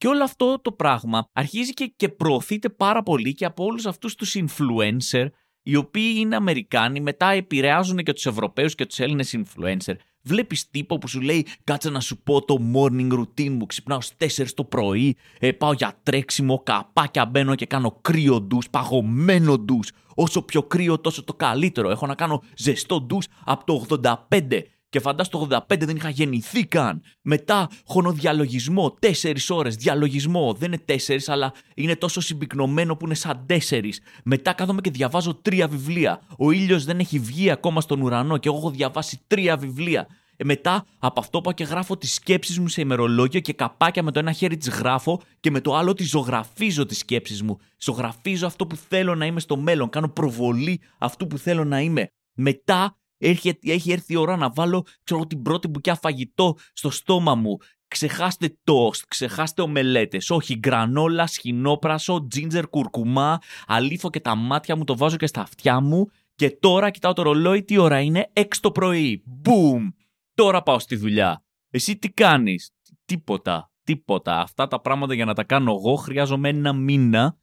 Και 0.00 0.08
όλο 0.08 0.24
αυτό 0.24 0.60
το 0.62 0.72
πράγμα 0.72 1.28
αρχίζει 1.32 1.72
και, 1.72 1.92
και 1.96 2.08
προωθείται 2.08 2.68
πάρα 2.68 3.02
πολύ 3.02 3.34
και 3.34 3.44
από 3.44 3.64
όλους 3.64 3.86
αυτούς 3.86 4.14
τους 4.14 4.36
influencer 4.36 5.26
οι 5.62 5.76
οποίοι 5.76 6.14
είναι 6.16 6.36
Αμερικάνοι, 6.36 7.00
μετά 7.00 7.26
επηρεάζουν 7.30 7.96
και 7.96 8.12
τους 8.12 8.26
Ευρωπαίους 8.26 8.74
και 8.74 8.86
τους 8.86 8.98
Έλληνες 8.98 9.36
influencer. 9.38 9.94
Βλέπεις 10.22 10.70
τύπο 10.70 10.98
που 10.98 11.08
σου 11.08 11.20
λέει 11.20 11.46
κάτσε 11.64 11.90
να 11.90 12.00
σου 12.00 12.22
πω 12.22 12.44
το 12.44 12.56
morning 12.74 13.12
routine 13.12 13.48
μου, 13.48 13.66
ξυπνάω 13.66 14.00
στις 14.00 14.40
4 14.40 14.54
το 14.54 14.64
πρωί, 14.64 15.16
ε, 15.38 15.52
πάω 15.52 15.72
για 15.72 16.00
τρέξιμο, 16.02 16.62
καπάκια 16.62 17.26
μπαίνω 17.26 17.54
και 17.54 17.66
κάνω 17.66 17.98
κρύο 18.00 18.40
ντους, 18.40 18.70
παγωμένο 18.70 19.58
ντους. 19.58 19.90
Όσο 20.14 20.42
πιο 20.42 20.62
κρύο 20.62 20.98
τόσο 20.98 21.24
το 21.24 21.34
καλύτερο, 21.34 21.90
έχω 21.90 22.06
να 22.06 22.14
κάνω 22.14 22.42
ζεστό 22.56 23.00
ντους 23.00 23.26
από 23.44 23.64
το 23.64 23.72
85 23.72 24.62
και 24.90 25.00
φαντάσου 25.00 25.30
το 25.30 25.48
85 25.50 25.78
δεν 25.78 25.96
είχα 25.96 26.08
γεννηθεί 26.08 26.66
καν. 26.66 27.02
Μετά 27.22 27.68
χωνοδιαλογισμό, 27.84 28.96
4 29.00 29.34
ώρες 29.48 29.74
διαλογισμό. 29.74 30.54
Δεν 30.58 30.72
είναι 30.72 30.82
4, 31.06 31.18
αλλά 31.26 31.52
είναι 31.74 31.96
τόσο 31.96 32.20
συμπυκνωμένο 32.20 32.96
που 32.96 33.04
είναι 33.04 33.14
σαν 33.14 33.46
4. 33.48 34.00
Μετά 34.24 34.52
κάθομαι 34.52 34.80
και 34.80 34.90
διαβάζω 34.90 35.34
τρία 35.34 35.68
βιβλία. 35.68 36.20
Ο 36.38 36.50
ήλιος 36.50 36.84
δεν 36.84 36.98
έχει 36.98 37.18
βγει 37.18 37.50
ακόμα 37.50 37.80
στον 37.80 38.00
ουρανό 38.00 38.36
και 38.38 38.48
εγώ 38.48 38.58
έχω 38.58 38.70
διαβάσει 38.70 39.20
τρία 39.26 39.56
βιβλία. 39.56 40.06
Ε, 40.36 40.44
μετά 40.44 40.86
από 40.98 41.20
αυτό 41.20 41.40
πάω 41.40 41.52
και 41.52 41.64
γράφω 41.64 41.96
τις 41.96 42.14
σκέψεις 42.14 42.58
μου 42.58 42.68
σε 42.68 42.80
ημερολόγιο 42.80 43.40
και 43.40 43.52
καπάκια 43.52 44.02
με 44.02 44.10
το 44.10 44.18
ένα 44.18 44.32
χέρι 44.32 44.56
τις 44.56 44.68
γράφω 44.68 45.20
και 45.40 45.50
με 45.50 45.60
το 45.60 45.76
άλλο 45.76 45.94
τι 45.94 46.04
ζωγραφίζω 46.04 46.86
τις 46.86 46.98
σκέψεις 46.98 47.42
μου. 47.42 47.58
Ζωγραφίζω 47.78 48.46
αυτό 48.46 48.66
που 48.66 48.76
θέλω 48.76 49.14
να 49.14 49.26
είμαι 49.26 49.40
στο 49.40 49.56
μέλλον. 49.56 49.88
Κάνω 49.88 50.08
προβολή 50.08 50.80
αυτού 50.98 51.26
που 51.26 51.38
θέλω 51.38 51.64
να 51.64 51.80
είμαι. 51.80 52.08
Μετά 52.34 52.99
έχει, 53.20 53.58
έχει 53.62 53.92
έρθει 53.92 54.12
η 54.12 54.16
ώρα 54.16 54.36
να 54.36 54.50
βάλω 54.50 54.86
ξέρω, 55.04 55.26
την 55.26 55.42
πρώτη 55.42 55.68
μπουκιά 55.68 55.94
φαγητό 55.94 56.56
στο 56.72 56.90
στόμα 56.90 57.34
μου. 57.34 57.56
Ξεχάστε 57.88 58.58
τόστ, 58.64 59.04
ξεχάστε 59.08 59.62
ομελέτες. 59.62 60.30
Όχι, 60.30 60.56
γκρανόλα, 60.56 61.26
σχοινόπρασο, 61.26 62.26
τζίντζερ, 62.30 62.68
κουρκουμά. 62.68 63.38
Αλήφω 63.66 64.10
και 64.10 64.20
τα 64.20 64.34
μάτια 64.34 64.76
μου, 64.76 64.84
το 64.84 64.96
βάζω 64.96 65.16
και 65.16 65.26
στα 65.26 65.40
αυτιά 65.40 65.80
μου. 65.80 66.10
Και 66.34 66.50
τώρα 66.50 66.90
κοιτάω 66.90 67.12
το 67.12 67.22
ρολόι, 67.22 67.62
τι 67.62 67.78
ώρα 67.78 68.00
είναι, 68.00 68.30
6 68.32 68.44
το 68.60 68.70
πρωί. 68.70 69.22
Μπούμ! 69.26 69.88
Τώρα 70.34 70.62
πάω 70.62 70.78
στη 70.78 70.96
δουλειά. 70.96 71.44
Εσύ 71.70 71.96
τι 71.96 72.10
κάνεις; 72.10 72.70
Τίποτα, 73.04 73.70
τίποτα. 73.82 74.40
Αυτά 74.40 74.66
τα 74.66 74.80
πράγματα 74.80 75.14
για 75.14 75.24
να 75.24 75.34
τα 75.34 75.44
κάνω 75.44 75.72
εγώ 75.72 75.94
χρειάζομαι 75.94 76.48
ένα 76.48 76.72
μήνα 76.72 77.22
με 77.22 77.36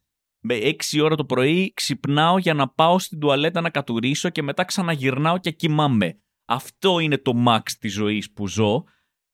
6 0.54 1.02
ώρα 1.02 1.14
το 1.14 1.24
πρωί 1.24 1.72
ξυπνάω 1.74 2.38
για 2.38 2.54
να 2.54 2.68
πάω 2.68 2.98
στην 2.98 3.18
τουαλέτα 3.18 3.60
να 3.60 3.70
κατουρίσω 3.70 4.28
και 4.28 4.42
μετά 4.42 4.64
ξαναγυρνάω 4.64 5.38
και 5.38 5.50
κοιμάμαι. 5.50 6.18
Αυτό 6.44 6.98
είναι 6.98 7.18
το 7.18 7.32
max 7.46 7.70
της 7.80 7.92
ζωής 7.92 8.32
που 8.32 8.48
ζω 8.48 8.84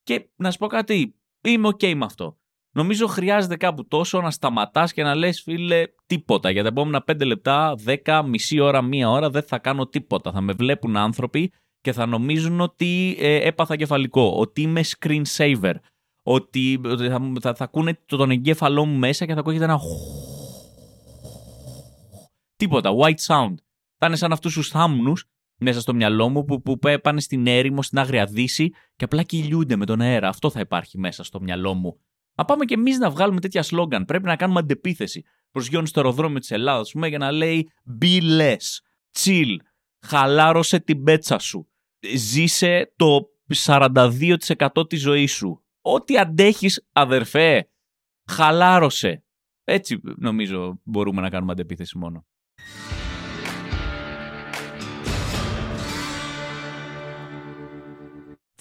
και 0.02 0.30
να 0.36 0.50
σου 0.50 0.58
πω 0.58 0.66
κάτι, 0.66 1.14
είμαι 1.42 1.68
ok 1.68 1.94
με 1.94 2.04
αυτό. 2.04 2.38
Νομίζω 2.76 3.06
χρειάζεται 3.06 3.56
κάπου 3.56 3.88
τόσο 3.88 4.20
να 4.20 4.30
σταματάς 4.30 4.92
και 4.92 5.02
να 5.02 5.14
λες 5.14 5.40
φίλε 5.42 5.84
τίποτα. 6.06 6.50
Για 6.50 6.62
τα 6.62 6.68
επόμενα 6.68 7.04
5 7.06 7.26
λεπτά, 7.26 7.74
10, 8.04 8.22
μισή 8.26 8.60
ώρα, 8.60 8.82
μία 8.82 9.10
ώρα 9.10 9.30
δεν 9.30 9.42
θα 9.42 9.58
κάνω 9.58 9.86
τίποτα. 9.86 10.32
Θα 10.32 10.40
με 10.40 10.52
βλέπουν 10.52 10.96
άνθρωποι 10.96 11.52
και 11.80 11.92
θα 11.92 12.06
νομίζουν 12.06 12.60
ότι 12.60 13.16
ε, 13.18 13.46
έπαθα 13.46 13.76
κεφαλικό, 13.76 14.34
ότι 14.36 14.62
είμαι 14.62 14.80
screen 14.84 15.22
saver, 15.36 15.74
ότι 16.22 16.80
θα, 16.98 17.32
θα, 17.40 17.54
θα 17.54 17.64
ακούνε 17.64 17.98
τον 18.06 18.30
εγκέφαλό 18.30 18.84
μου 18.84 18.98
μέσα 18.98 19.26
και 19.26 19.34
θα 19.34 19.40
ακούγεται 19.40 19.64
ένα 19.64 19.78
Τίποτα. 22.56 22.90
White 23.00 23.26
sound. 23.26 23.54
Θα 23.98 24.06
είναι 24.06 24.16
σαν 24.16 24.32
αυτούς 24.32 24.54
τους 24.54 24.68
θάμνους 24.68 25.28
μέσα 25.56 25.80
στο 25.80 25.94
μυαλό 25.94 26.28
μου 26.28 26.44
που, 26.44 26.62
που 26.62 26.78
πάνε 27.02 27.20
στην 27.20 27.46
έρημο, 27.46 27.82
στην 27.82 27.98
άγρια 27.98 28.26
δύση 28.26 28.70
και 28.96 29.04
απλά 29.04 29.22
κυλιούνται 29.22 29.76
με 29.76 29.86
τον 29.86 30.00
αέρα. 30.00 30.28
Αυτό 30.28 30.50
θα 30.50 30.60
υπάρχει 30.60 30.98
μέσα 30.98 31.24
στο 31.24 31.40
μυαλό 31.40 31.74
μου. 31.74 32.00
Να 32.34 32.44
πάμε 32.44 32.64
κι 32.64 32.72
εμείς 32.72 32.98
να 32.98 33.10
βγάλουμε 33.10 33.40
τέτοια 33.40 33.62
σλόγκαν. 33.62 34.04
Πρέπει 34.04 34.24
να 34.24 34.36
κάνουμε 34.36 34.58
αντεπίθεση 34.58 35.24
προσγειώνεσαι 35.50 35.86
στο 35.86 36.00
αεροδρόμιο 36.00 36.38
της 36.38 36.50
Ελλάδα, 36.50 36.82
πούμε, 36.92 37.08
για 37.08 37.18
να 37.18 37.30
λέει 37.32 37.70
Be 38.00 38.20
less. 38.20 38.56
Chill. 39.18 39.56
Χαλάρωσε 40.00 40.80
την 40.80 41.02
πέτσα 41.02 41.38
σου. 41.38 41.68
Ζήσε 42.14 42.92
το 42.96 43.28
42% 43.64 44.88
της 44.88 45.00
ζωής 45.00 45.32
σου. 45.32 45.64
Ό,τι 45.80 46.18
αντέχεις, 46.18 46.86
αδερφέ, 46.92 47.68
χαλάρωσε. 48.30 49.24
Έτσι 49.64 50.00
νομίζω 50.02 50.80
μπορούμε 50.82 51.20
να 51.20 51.30
κάνουμε 51.30 51.52
αντεπίθεση 51.52 51.98
μόνο. 51.98 52.26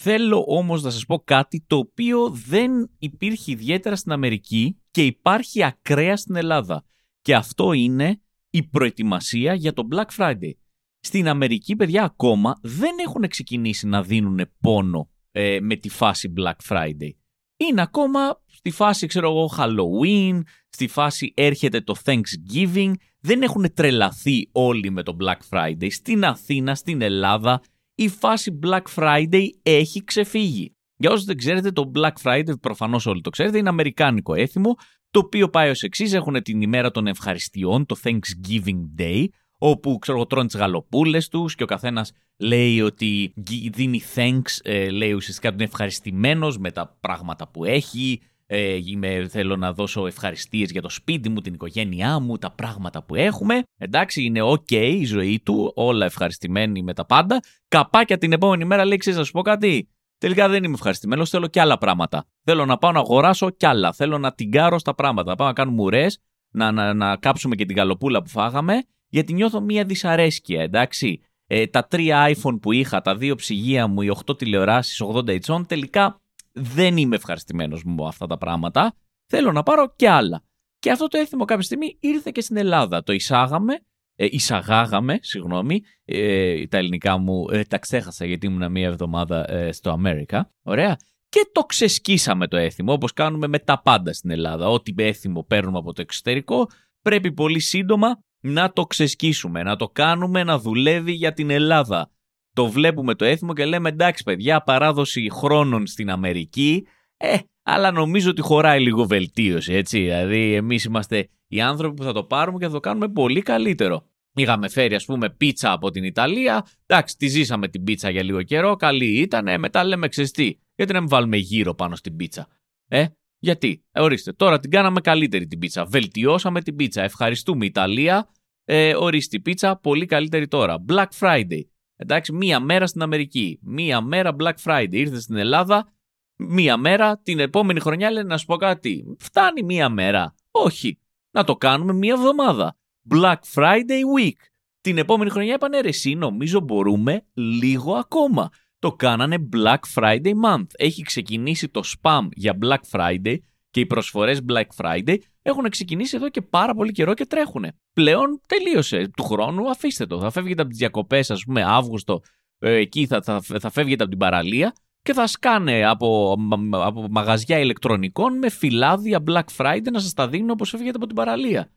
Θέλω 0.06 0.46
όμως 0.48 0.84
να 0.84 0.90
σας 0.90 1.06
πω 1.06 1.20
κάτι 1.20 1.64
το 1.68 1.78
οποίο 1.78 2.30
δεν 2.30 2.72
υπήρχε 3.00 3.52
ιδιαίτερα 3.52 3.96
στην 3.96 4.12
Αμερική 4.12 4.82
και 4.92 5.06
υπάρχει 5.06 5.64
ακραία 5.64 6.18
στην 6.18 6.36
Ελλάδα. 6.36 6.84
Και 7.22 7.36
αυτό 7.36 7.74
είναι 7.74 8.22
η 8.50 8.64
προετοιμασία 8.64 9.54
για 9.54 9.74
το 9.74 9.88
Black 9.92 10.18
Friday. 10.18 10.52
Στην 11.00 11.28
Αμερική, 11.28 11.76
παιδιά, 11.76 12.04
ακόμα 12.04 12.60
δεν 12.62 12.96
έχουν 13.06 13.28
ξεκινήσει 13.28 13.88
να 13.88 14.04
δίνουν 14.04 14.40
πόνο 14.62 15.10
ε, 15.32 15.60
με 15.62 15.76
τη 15.76 15.90
φάση 15.90 16.34
Black 16.38 16.70
Friday. 16.70 17.12
Είναι 17.58 17.82
ακόμα 17.82 18.42
στη 18.46 18.72
φάση, 18.72 19.08
ξέρω 19.08 19.30
εγώ, 19.30 19.52
Halloween, 19.58 20.42
στη 20.70 20.88
φάση 20.88 21.34
έρχεται 21.36 21.82
το 21.82 21.96
Thanksgiving. 22.04 22.94
Δεν 23.26 23.42
έχουν 23.42 23.74
τρελαθεί 23.74 24.50
όλοι 24.52 24.92
με 24.92 25.04
το 25.04 25.18
Black 25.20 25.40
Friday. 25.50 25.88
Στην 25.90 26.26
Αθήνα, 26.26 26.76
στην 26.76 27.02
Ελλάδα, 27.02 27.62
η 27.96 28.08
φάση 28.08 28.60
Black 28.64 28.82
Friday 28.96 29.46
έχει 29.64 30.04
ξεφύγει. 30.04 30.76
Για 30.96 31.12
όσους 31.12 31.26
δεν 31.26 31.38
ξέρετε, 31.38 31.72
το 31.72 31.92
Black 31.96 32.14
Friday, 32.24 32.60
προφανώς 32.62 33.06
όλοι 33.06 33.22
το 33.22 33.30
ξέρετε, 33.30 33.58
είναι 33.58 33.70
αμερικάνικο 33.70 34.34
έθιμο, 34.34 34.76
το 35.12 35.20
οποίο 35.20 35.50
πάει 35.50 35.70
ως 35.70 35.82
εξής 35.82 36.14
έχουν 36.14 36.44
την 36.44 36.62
ημέρα 36.62 36.92
των 36.92 37.08
ευχαριστειών, 37.08 37.86
το 37.86 37.96
Thanksgiving 38.04 39.02
Day, 39.02 39.26
όπου 39.58 39.98
ξέρω 39.98 40.26
τρώνε 40.26 40.48
τις 40.48 40.56
γαλοπούλες 40.56 41.28
τους 41.28 41.56
και 41.56 41.64
ο 41.64 41.66
καθένας 41.66 42.12
λέει 42.38 42.82
ότι 42.82 43.34
δίνει 43.74 44.02
thanks, 44.16 44.60
ε, 44.62 44.90
λέει 44.90 45.12
ουσιαστικά 45.12 45.48
ότι 45.48 45.58
είναι 45.58 45.70
ευχαριστημένος 45.72 46.58
με 46.58 46.72
τα 46.72 46.98
πράγματα 47.00 47.48
που 47.48 47.66
έχει. 47.66 48.22
Ε, 48.56 48.80
είμαι, 48.86 49.28
θέλω 49.30 49.56
να 49.56 49.74
δώσω 49.74 50.08
ευχαριστίες 50.08 50.72
για 50.72 50.82
το 50.82 50.90
σπίτι 50.90 51.30
μου, 51.30 51.42
την 51.42 51.54
οικογένειά 51.54 52.20
μου, 52.20 52.38
τα 52.38 52.52
πράγματα 52.52 53.04
που 53.04 53.16
έχουμε. 53.16 53.64
Εντάξει, 53.78 54.24
είναι 54.24 54.40
ok 54.44 54.72
η 54.72 55.06
ζωή 55.06 55.42
του, 55.46 55.72
όλα 55.76 56.06
ευχαριστημένοι 56.06 56.84
με 56.84 56.94
τα 56.94 57.06
πάντα. 57.06 57.40
Καπάκια 57.68 58.18
την 58.18 58.32
επόμενη 58.32 58.66
μέρα 58.66 58.86
λέει, 58.86 58.98
ξέρεις 58.98 59.20
να 59.20 59.26
σου 59.26 59.32
πω 59.32 59.42
κάτι, 59.42 59.88
Τελικά 60.18 60.50
δεν 60.50 60.64
είμαι 60.64 60.74
ευχαριστημένος, 60.74 61.30
θέλω 61.30 61.48
και 61.48 61.62
άλλα 61.62 61.78
πράγματα. 61.78 62.26
Θέλω 62.44 62.66
να 62.66 62.78
πάω 62.78 62.92
να 62.92 63.00
αγοράσω 63.00 63.50
κι 63.50 63.66
άλλα. 63.66 63.94
Θέλω 63.94 64.18
να 64.18 64.34
τυγκάρω 64.34 64.80
στα 64.80 64.96
πράγματα. 64.96 65.30
Να 65.30 65.36
πάω 65.36 65.48
να 65.48 65.54
κάνουμε 65.54 65.82
ουρές, 65.82 66.20
να, 66.54 66.72
να, 66.72 66.94
να 66.94 67.18
κάψουμε 67.18 67.56
και 67.56 67.66
την 67.66 67.76
καλοπούλα 67.76 68.22
που 68.22 68.30
φάγαμε 68.30 68.84
γιατί 69.08 69.34
νιώθω 69.34 69.62
μία 69.62 69.86
δυσαρέσκεια, 69.86 70.62
εντάξει. 70.62 71.22
Ε, 71.48 71.68
τα 71.68 71.88
τρία 71.88 72.36
iPhone 72.36 72.60
που 72.62 72.72
είχα, 72.72 73.02
τα 73.02 73.16
δύο 73.16 73.36
ψυγεία 73.36 73.88
μου, 73.88 74.02
οι 74.02 74.12
8 74.26 74.38
τηλεοράσεις 74.38 75.02
80 75.14 75.40
inch, 75.40 75.68
τελικά 75.68 76.22
δεν 76.54 76.98
είμαι 76.98 77.16
ευχαριστημένος 77.16 77.84
με 77.84 78.08
αυτά 78.08 78.28
τα 78.28 78.38
πράγματα. 78.38 78.96
Θέλω 79.26 79.52
να 79.52 79.64
πάρω 79.64 79.94
και 79.96 80.10
άλλα. 80.10 80.44
Και 80.80 80.92
αυτό 80.92 81.08
το 81.08 81.18
έθιμο 81.18 81.46
κάποια 81.46 81.64
στιγμή 81.64 81.98
ήρθε 82.00 82.32
και 82.34 82.42
στην 82.42 82.58
Ελλάδα. 82.58 83.04
Το 83.04 83.14
εισάγαμε, 83.14 83.74
ε, 84.16 84.26
εισαγάγαμε, 84.30 85.20
συγγνώμη, 85.22 85.82
ε, 86.06 86.68
τα 86.68 86.78
ελληνικά 86.78 87.18
μου 87.18 87.50
ε, 87.52 87.64
τα 87.64 87.78
ξέχασα 87.78 88.26
γιατί 88.26 88.46
ήμουν 88.46 88.72
μία 88.72 88.88
εβδομάδα 88.88 89.52
ε, 89.52 89.72
στο 89.72 89.90
Αμέρικα. 89.90 90.52
Ωραία. 90.64 90.98
Και 91.30 91.50
το 91.52 91.62
ξεσκίσαμε 91.62 92.48
το 92.48 92.58
έθιμο, 92.58 92.94
όπως 92.94 93.14
κάνουμε 93.14 93.48
με 93.48 93.60
τα 93.60 93.82
πάντα 93.82 94.14
στην 94.14 94.30
Ελλάδα. 94.30 94.68
Ό,τι 94.68 94.94
έθιμο 94.98 95.44
παίρνουμε 95.44 95.78
από 95.78 95.94
το 95.94 96.02
εξωτερικό, 96.02 96.70
πρέπει 97.02 97.32
πολύ 97.32 97.60
σύντομα 97.60 98.24
να 98.40 98.72
το 98.72 98.84
ξεσκίσουμε, 98.84 99.64
να 99.64 99.76
το 99.76 99.90
κάνουμε 99.90 100.44
να 100.44 100.60
δουλεύει 100.60 101.12
για 101.12 101.34
την 101.34 101.50
Ελλάδα. 101.50 102.12
Το 102.54 102.68
βλέπουμε 102.68 103.16
το 103.16 103.26
έθιμο 103.26 103.54
και 103.54 103.66
λέμε 103.66 103.90
εντάξει 103.90 104.24
παιδιά, 104.24 104.62
παράδοση 104.62 105.30
χρόνων 105.32 105.88
στην 105.88 106.10
Αμερική, 106.10 106.88
ε, 107.18 107.38
αλλά 107.64 107.92
νομίζω 107.92 108.30
ότι 108.30 108.42
χωράει 108.42 108.82
λίγο 108.82 109.06
βελτίωση, 109.06 109.74
έτσι. 109.74 110.00
Δηλαδή, 110.00 110.54
εμείς 110.54 110.84
είμαστε 110.84 111.30
οι 111.48 111.62
άνθρωποι 111.62 111.96
που 111.96 112.04
θα 112.04 112.14
το 112.14 112.24
πάρουμε 112.24 112.58
και 112.58 112.66
θα 112.66 112.72
το 112.72 112.80
κάνουμε 112.80 113.08
πολύ 113.10 113.42
καλύτερο. 113.42 114.06
Είχαμε 114.36 114.70
φέρει, 114.70 114.96
ας 114.96 115.06
πούμε, 115.06 115.30
πίτσα 115.30 115.72
από 115.72 115.90
την 115.90 116.04
Ιταλία. 116.04 116.66
Εντάξει, 116.86 117.18
τη 117.18 117.28
ζήσαμε 117.28 117.68
την 117.68 117.84
πίτσα 117.84 118.10
για 118.10 118.24
λίγο 118.24 118.44
καιρό. 118.44 118.76
Καλή 118.76 119.20
ήταν. 119.22 119.60
Μετά 119.60 119.84
λέμε 119.84 120.08
ξεστή. 120.08 120.60
Γιατί 120.76 120.94
να 120.94 121.00
μην 121.00 121.10
βάλουμε 121.10 121.38
γύρω 121.38 121.74
πάνω 121.74 121.96
στην 121.96 122.16
πίτσα; 122.16 122.48
Ε, 122.88 123.06
γιατί, 123.40 123.84
ε, 123.92 124.02
ορίστε, 124.02 124.32
τώρα 124.34 124.60
την 124.60 124.70
κάναμε 124.70 125.02
καλύτερη 125.02 125.48
την 125.48 125.60
πίτσα. 125.60 125.86
Βελτιώσαμε 125.86 126.62
την 126.62 126.76
πίτσα. 126.76 127.04
Ευχαριστούμε 127.04 127.66
Ιταλία. 127.66 128.30
Ε, 128.66 128.96
ορίστε, 128.96 129.40
πίτσα 129.40 129.78
πολύ 129.78 130.06
καλύτερη 130.06 130.48
τώρα. 130.48 130.84
Black 130.90 131.08
Friday. 131.20 131.62
Εντάξει, 131.96 132.34
μία 132.34 132.60
μέρα 132.60 132.88
στην 132.88 133.02
Αμερική. 133.02 133.60
Μία 133.62 134.02
μέρα 134.02 134.36
Black 134.40 134.54
Friday. 134.64 134.92
Ήρθε 134.92 135.20
στην 135.20 135.36
Ελλάδα. 135.36 135.94
Μία 136.36 136.78
μέρα. 136.78 137.20
Την 137.20 137.40
επόμενη 137.40 137.80
χρονιά 137.80 138.12
λένε 138.12 138.28
να 138.28 138.38
σου 138.38 138.46
πω 138.46 138.56
κάτι. 138.56 139.16
Φτάνει 139.20 139.64
μία 139.64 139.90
μέρα. 139.90 140.36
Όχι. 140.52 141.00
Να 141.32 141.44
το 141.44 141.56
κάνουμε 141.56 141.94
μία 141.94 142.14
εβδομάδα. 142.14 142.78
Black 143.10 143.40
Friday 143.54 144.02
Week. 144.18 144.38
Την 144.82 144.98
επόμενη 144.98 145.30
χρονιά 145.30 145.54
είπανε 145.54 145.80
ρε 145.80 145.88
εσύ 145.88 146.16
νομίζω 146.16 146.60
μπορούμε 146.60 147.26
λίγο 147.34 147.94
ακόμα 147.94 148.50
το 148.80 148.92
κάνανε 148.92 149.50
Black 149.56 149.80
Friday 149.96 150.34
Month. 150.46 150.68
Έχει 150.78 151.02
ξεκινήσει 151.02 151.70
το 151.70 151.82
spam 151.86 152.28
για 152.32 152.58
Black 152.62 152.80
Friday 152.92 153.38
Και 153.74 153.80
οι 153.80 153.86
προσφορές 153.86 154.42
Black 154.50 154.68
Friday 154.76 155.18
έχουν 155.42 155.70
ξεκινήσει 155.70 156.16
εδώ 156.16 156.30
και 156.30 156.42
πάρα 156.42 156.74
πολύ 156.74 156.92
καιρό 156.92 157.14
και 157.14 157.26
τρέχουν. 157.26 157.66
Πλέον 157.94 158.42
τελείωσε. 158.46 159.12
Του 159.18 159.24
χρόνου 159.24 159.70
αφήστε 159.70 160.06
το. 160.06 160.20
Θα 160.20 160.32
φεύγετε 160.32 160.62
από 160.62 160.70
τις 160.70 160.80
διακοπές, 160.80 161.32
ας 161.32 161.44
πούμε, 161.44 161.64
Αύγουστο, 161.64 162.22
ε, 162.60 162.74
εκεί 162.74 163.06
θα, 163.06 163.22
θα, 163.22 163.42
θα 163.42 163.70
φεύγετε 163.70 164.04
από 164.04 164.12
την 164.12 164.20
παραλία 164.20 164.74
και 165.02 165.14
θα 165.14 165.28
σκάνε 165.28 165.86
από, 165.86 166.38
από 166.72 167.08
μαγαζιά 167.10 167.60
ηλεκτρονικών 167.60 168.38
με 168.38 168.50
φυλάδια 168.50 169.24
Black 169.28 169.46
Friday 169.58 169.88
να 169.92 170.00
σας 170.00 170.14
τα 170.14 170.28
δίνουν 170.28 170.50
όπως 170.50 170.70
φεύγετε 170.70 170.96
από 170.96 171.06
την 171.06 171.16
παραλία. 171.16 171.72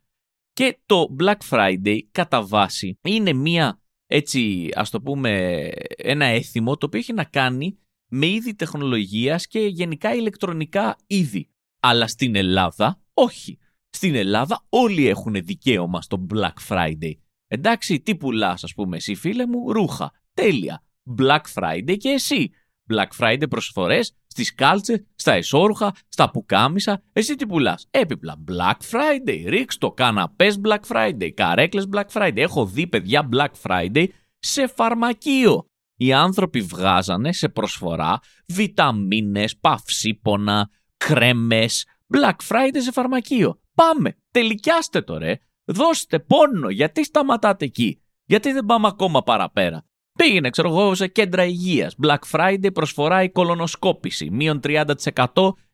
Και 0.52 0.78
το 0.86 1.16
Black 1.20 1.50
Friday 1.50 1.98
κατά 2.10 2.42
βάση 2.42 2.98
είναι 3.02 3.32
μία 3.32 3.80
έτσι 4.06 4.68
ας 4.74 4.90
το 4.90 5.00
πούμε 5.00 5.60
ένα 5.96 6.24
έθιμο 6.24 6.76
το 6.76 6.86
οποίο 6.86 6.98
έχει 6.98 7.12
να 7.12 7.24
κάνει 7.24 7.78
με 8.08 8.26
είδη 8.26 8.54
τεχνολογίας 8.54 9.46
και 9.46 9.58
γενικά 9.58 10.14
ηλεκτρονικά 10.14 10.96
είδη. 11.06 11.50
Αλλά 11.88 12.06
στην 12.06 12.36
Ελλάδα 12.36 13.00
όχι. 13.14 13.58
Στην 13.90 14.14
Ελλάδα 14.14 14.64
όλοι 14.68 15.08
έχουν 15.08 15.32
δικαίωμα 15.32 16.02
στο 16.02 16.26
Black 16.34 16.54
Friday. 16.68 17.12
Εντάξει, 17.46 18.00
τι 18.00 18.16
πουλάς 18.16 18.64
ας 18.64 18.74
πούμε 18.74 18.96
εσύ 18.96 19.14
φίλε 19.14 19.46
μου, 19.46 19.72
ρούχα. 19.72 20.12
Τέλεια. 20.34 20.82
Black 21.18 21.40
Friday 21.54 21.96
και 21.96 22.08
εσύ. 22.08 22.50
Black 22.90 23.08
Friday 23.18 23.48
προσφορές 23.48 24.14
στις 24.26 24.54
κάλτσες, 24.54 25.04
στα 25.14 25.32
εσόρουχα, 25.32 25.94
στα 26.08 26.30
πουκάμισα. 26.30 27.02
Εσύ 27.12 27.34
τι 27.34 27.46
πουλάς. 27.46 27.86
Έπιπλα 27.90 28.42
Black 28.48 28.76
Friday. 28.90 29.44
Ρίξ 29.46 29.78
το 29.78 29.90
καναπές 29.90 30.60
Black 30.64 30.80
Friday. 30.88 31.30
Καρέκλες 31.34 31.88
Black 31.92 32.06
Friday. 32.12 32.36
Έχω 32.36 32.66
δει 32.66 32.86
παιδιά 32.86 33.28
Black 33.32 33.52
Friday 33.62 34.06
σε 34.38 34.66
φαρμακείο. 34.66 35.66
Οι 35.96 36.12
άνθρωποι 36.12 36.60
βγάζανε 36.60 37.32
σε 37.32 37.48
προσφορά 37.48 38.18
βιταμίνες, 38.46 39.56
παυσίπονα, 39.56 40.70
κρέμες. 40.96 41.86
Black 42.14 42.36
Friday 42.48 42.78
σε 42.78 42.92
φαρμακείο. 42.92 43.60
Πάμε. 43.74 44.16
Τελικιάστε 44.30 45.00
το 45.02 45.18
ρε. 45.18 45.38
Δώστε 45.64 46.18
πόνο. 46.18 46.70
Γιατί 46.70 47.04
σταματάτε 47.04 47.64
εκεί; 47.64 48.02
Γιατί 48.24 48.52
δεν 48.52 48.64
πάμε 48.64 48.86
ακόμα 48.86 49.22
παραπέρα; 49.22 49.84
Πήγαινε, 50.16 50.50
ξέρω 50.50 50.68
εγώ, 50.68 50.94
σε 50.94 51.06
κέντρα 51.06 51.44
υγείας. 51.44 51.96
Black 52.02 52.18
Friday 52.30 52.72
προσφορά 52.72 53.22
η 53.22 53.30
κολονοσκόπηση. 53.30 54.30
Μείον 54.30 54.60
30% 54.64 54.84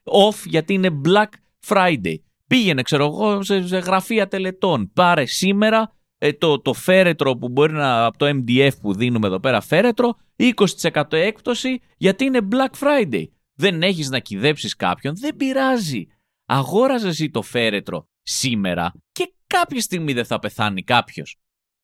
off 0.03 0.45
γιατί 0.45 0.75
είναι 0.75 1.01
Black 1.05 1.29
Friday. 1.67 2.15
Πήγαινε, 2.47 2.83
ξέρω 2.83 3.05
εγώ, 3.05 3.43
σε, 3.43 3.57
γραφεία 3.59 4.29
τελετών. 4.29 4.93
Πάρε 4.93 5.25
σήμερα 5.25 5.93
ε, 6.19 6.33
το, 6.33 6.61
το 6.61 6.73
φέρετρο 6.73 7.37
που 7.37 7.49
μπορεί 7.49 7.73
να. 7.73 8.05
από 8.05 8.19
το 8.19 8.27
MDF 8.29 8.71
που 8.81 8.95
δίνουμε 8.95 9.27
εδώ 9.27 9.41
πέρα 9.41 9.61
φέρετρο, 9.61 10.15
20% 10.37 11.03
έκπτωση 11.11 11.81
γιατί 11.97 12.25
είναι 12.25 12.41
Black 12.51 12.87
Friday. 12.87 13.25
Δεν 13.63 13.83
έχεις 13.83 14.09
να 14.09 14.19
κυδέψεις 14.19 14.77
κάποιον, 14.77 15.17
δεν 15.19 15.37
πειράζει. 15.37 16.07
Αγόραζε 16.47 17.09
εσύ 17.09 17.31
το 17.31 17.43
φέρετρο 17.43 18.09
σήμερα 18.23 18.93
και 19.13 19.35
κάποια 19.47 19.81
στιγμή 19.81 20.13
δεν 20.13 20.25
θα 20.25 20.39
πεθάνει 20.39 20.83
κάποιος 20.83 21.37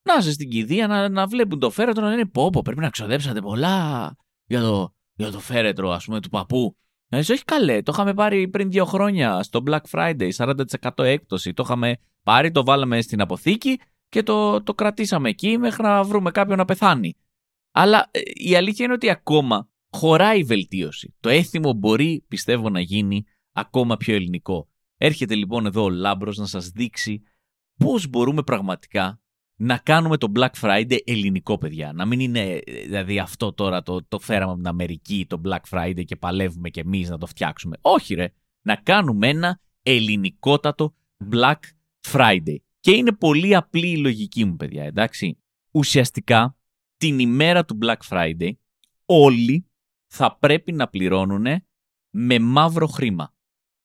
να 0.02 0.14
είσαι 0.18 0.32
στην 0.32 0.50
κηδεία 0.50 0.86
να, 0.86 1.08
να 1.08 1.26
βλέπουν 1.26 1.58
το 1.58 1.70
φέρετρο 1.70 2.02
να 2.02 2.10
λένε 2.10 2.26
πω 2.26 2.50
πω 2.50 2.62
πρέπει 2.62 2.80
να 2.80 2.90
ξοδέψατε 2.90 3.40
πολλά 3.40 4.16
για 4.44 4.60
το, 4.60 4.94
για 5.14 5.30
το 5.30 5.38
φέρετρο 5.38 5.90
ας 5.90 6.04
πούμε 6.04 6.20
του 6.20 6.28
παππού. 6.28 6.76
Έτσι, 7.08 7.32
όχι 7.32 7.44
καλέ, 7.44 7.82
το 7.82 7.92
είχαμε 7.94 8.14
πάρει 8.14 8.48
πριν 8.48 8.70
δύο 8.70 8.84
χρόνια 8.84 9.42
στο 9.42 9.62
Black 9.66 9.80
Friday, 9.90 10.30
40% 10.36 11.04
έκπτωση. 11.04 11.52
Το 11.52 11.62
είχαμε 11.66 11.96
πάρει, 12.22 12.50
το 12.50 12.64
βάλαμε 12.64 13.00
στην 13.00 13.20
αποθήκη 13.20 13.80
και 14.08 14.22
το, 14.22 14.62
το 14.62 14.74
κρατήσαμε 14.74 15.28
εκεί 15.28 15.58
μέχρι 15.58 15.82
να 15.82 16.02
βρούμε 16.02 16.30
κάποιον 16.30 16.58
να 16.58 16.64
πεθάνει. 16.64 17.16
Αλλά 17.70 18.08
ε, 18.10 18.20
η 18.24 18.56
αλήθεια 18.56 18.84
είναι 18.84 18.94
ότι 18.94 19.10
ακόμα 19.10 19.68
χωράει 19.90 20.42
βελτίωση. 20.42 21.14
Το 21.20 21.28
έθιμο 21.28 21.72
μπορεί, 21.72 22.24
πιστεύω, 22.28 22.70
να 22.70 22.80
γίνει 22.80 23.24
ακόμα 23.52 23.96
πιο 23.96 24.14
ελληνικό. 24.14 24.68
Έρχεται 24.96 25.34
λοιπόν 25.34 25.66
εδώ 25.66 25.82
ο 25.82 25.90
Λάμπρος 25.90 26.36
να 26.36 26.46
σας 26.46 26.68
δείξει 26.68 27.22
πώς 27.76 28.08
μπορούμε 28.08 28.42
πραγματικά 28.42 29.20
να 29.60 29.78
κάνουμε 29.78 30.16
το 30.16 30.32
Black 30.34 30.50
Friday 30.60 30.98
ελληνικό, 31.04 31.58
παιδιά. 31.58 31.92
Να 31.92 32.06
μην 32.06 32.20
είναι, 32.20 32.60
δηλαδή, 32.66 33.18
αυτό 33.18 33.52
τώρα 33.52 33.82
το, 33.82 34.04
το 34.08 34.18
φέραμε 34.18 34.50
από 34.50 34.56
την 34.56 34.68
Αμερική, 34.68 35.26
το 35.28 35.40
Black 35.44 35.60
Friday 35.70 36.04
και 36.04 36.16
παλεύουμε 36.16 36.70
κι 36.70 36.80
εμείς 36.80 37.08
να 37.08 37.18
το 37.18 37.26
φτιάξουμε. 37.26 37.76
Όχι, 37.80 38.14
ρε. 38.14 38.32
Να 38.62 38.76
κάνουμε 38.76 39.28
ένα 39.28 39.60
ελληνικότατο 39.82 40.94
Black 41.32 41.58
Friday. 42.12 42.56
Και 42.80 42.90
είναι 42.90 43.12
πολύ 43.12 43.54
απλή 43.54 43.90
η 43.90 43.96
λογική 43.96 44.44
μου, 44.44 44.56
παιδιά, 44.56 44.84
εντάξει. 44.84 45.38
Ουσιαστικά, 45.70 46.56
την 46.96 47.18
ημέρα 47.18 47.64
του 47.64 47.78
Black 47.82 48.08
Friday, 48.08 48.50
όλοι 49.06 49.67
θα 50.08 50.36
πρέπει 50.40 50.72
να 50.72 50.88
πληρώνουν 50.88 51.46
με 52.10 52.38
μαύρο 52.38 52.86
χρήμα. 52.86 53.34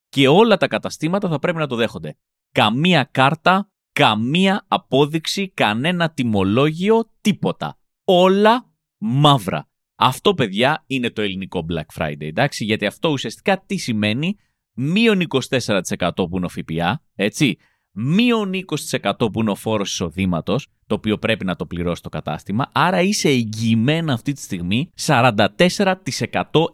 Και 0.09 0.27
όλα 0.27 0.57
τα 0.57 0.67
καταστήματα 0.67 1.29
θα 1.29 1.39
πρέπει 1.39 1.57
να 1.57 1.67
το 1.67 1.75
δέχονται. 1.75 2.17
Καμία 2.51 3.03
κάρτα 3.03 3.73
καμία 3.93 4.65
απόδειξη, 4.67 5.49
κανένα 5.49 6.11
τιμολόγιο, 6.11 7.11
τίποτα. 7.21 7.77
Όλα 8.03 8.71
μαύρα. 8.97 9.67
Αυτό, 9.95 10.33
παιδιά, 10.33 10.83
είναι 10.87 11.09
το 11.09 11.21
ελληνικό 11.21 11.65
Black 11.69 12.01
Friday, 12.01 12.21
εντάξει, 12.21 12.65
γιατί 12.65 12.85
αυτό 12.85 13.09
ουσιαστικά 13.09 13.63
τι 13.65 13.77
σημαίνει, 13.77 14.35
μείον 14.73 15.21
24% 15.21 16.09
που 16.15 16.37
είναι 16.37 16.45
ο 16.45 16.49
ΦΠΑ, 16.49 17.03
έτσι, 17.15 17.57
μείον 17.93 18.51
20% 18.99 19.11
που 19.17 19.41
είναι 19.41 19.51
ο 19.51 19.55
φόρος 19.55 19.91
εισοδήματος, 19.91 20.67
το 20.87 20.95
οποίο 20.95 21.17
πρέπει 21.17 21.45
να 21.45 21.55
το 21.55 21.65
πληρώσει 21.65 22.01
το 22.01 22.09
κατάστημα, 22.09 22.69
άρα 22.71 23.01
είσαι 23.01 23.29
εγγυημένα 23.29 24.13
αυτή 24.13 24.33
τη 24.33 24.41
στιγμή 24.41 24.91
44% 24.99 25.55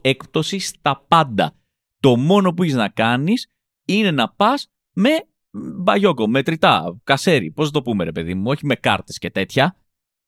έκπτωση 0.01 0.59
στα 0.59 1.05
πάντα. 1.07 1.53
Το 1.99 2.15
μόνο 2.15 2.53
που 2.53 2.63
έχεις 2.63 2.75
να 2.75 2.89
κάνεις 2.89 3.47
είναι 3.87 4.11
να 4.11 4.29
πας 4.29 4.67
με 4.93 5.09
μπαγιόκο, 5.51 6.27
μετρητά, 6.27 6.99
κασέρι, 7.03 7.51
πώς 7.51 7.71
το 7.71 7.81
πούμε, 7.81 8.03
ρε 8.03 8.11
παιδί 8.11 8.33
μου, 8.33 8.43
όχι 8.49 8.65
με 8.65 8.75
κάρτες 8.75 9.17
και 9.17 9.29
τέτοια. 9.29 9.75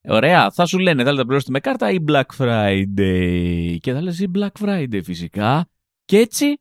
Ωραία, 0.04 0.52
θα 0.52 0.66
σου 0.66 0.80
λένε, 0.80 1.04
θέλετε 1.04 1.18
να 1.18 1.26
πληρώσετε 1.26 1.52
με 1.52 1.60
κάρτα 1.60 1.92
ή 1.92 1.98
Black 2.08 2.26
Friday; 2.38 3.78
Και 3.80 3.94
θα 3.94 4.02
λες 4.02 4.20
ή 4.20 4.32
Black 4.36 4.52
Friday 4.60 5.00
φυσικά. 5.04 5.70
Και 6.06 6.18
έτσι 6.18 6.58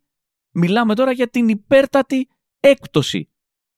μιλάμε 0.52 0.94
τώρα 0.94 1.12
για 1.12 1.28
την 1.28 1.48
υπέρτατη 1.48 2.28
έκπτωση. 2.60 3.29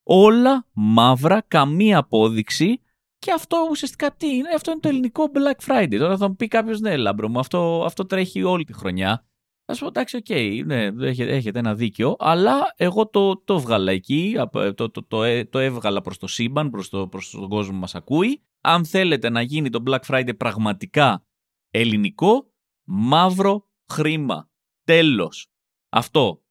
Όλα 0.03 0.67
μαύρα, 0.73 1.41
καμία 1.47 1.97
απόδειξη. 1.97 2.81
Και 3.17 3.31
αυτό 3.31 3.67
ουσιαστικά 3.69 4.15
τι 4.15 4.35
είναι, 4.35 4.49
αυτό 4.55 4.71
είναι 4.71 4.79
το 4.79 4.87
ελληνικό 4.87 5.31
Black 5.33 5.65
Friday. 5.67 5.97
Τώρα 5.97 6.17
θα 6.17 6.27
μου 6.27 6.35
πει 6.35 6.47
κάποιος, 6.47 6.79
ναι, 6.79 6.97
Λάμπρο 6.97 7.29
μου, 7.29 7.39
αυτό, 7.39 7.83
αυτό 7.85 8.05
τρέχει 8.05 8.43
όλη 8.43 8.63
τη 8.63 8.73
χρονιά. 8.73 9.25
Θα 9.65 9.73
σου 9.73 9.79
πω, 9.81 9.87
εντάξει, 9.87 10.15
OK, 10.17 10.25
okay, 10.29 10.61
ναι, 10.65 10.85
έχετε, 10.85 11.35
έχετε 11.35 11.59
ένα 11.59 11.75
δίκιο, 11.75 12.15
αλλά 12.19 12.73
εγώ 12.75 13.07
το, 13.07 13.37
το 13.37 13.53
έβγαλα 13.53 13.91
εκεί, 13.91 14.35
το, 14.75 14.89
το, 14.89 15.03
το, 15.07 15.23
ε, 15.23 15.45
το 15.45 15.59
έβγαλα 15.59 16.01
προς 16.01 16.17
το 16.17 16.27
σύμπαν, 16.27 16.69
προς, 16.69 16.89
το, 16.89 17.07
προς 17.07 17.29
τον 17.29 17.49
κόσμο 17.49 17.71
που 17.71 17.79
μας 17.79 17.95
ακούει. 17.95 18.41
Αν 18.61 18.85
θέλετε 18.85 19.29
να 19.29 19.41
γίνει 19.41 19.69
το 19.69 19.83
Black 19.87 19.99
Friday 20.07 20.37
πραγματικά 20.37 21.25
ελληνικό, 21.71 22.51
μαύρο 22.83 23.69
χρήμα. 23.91 24.49
Τέλος. 24.83 25.47
Αυτό. 25.89 26.43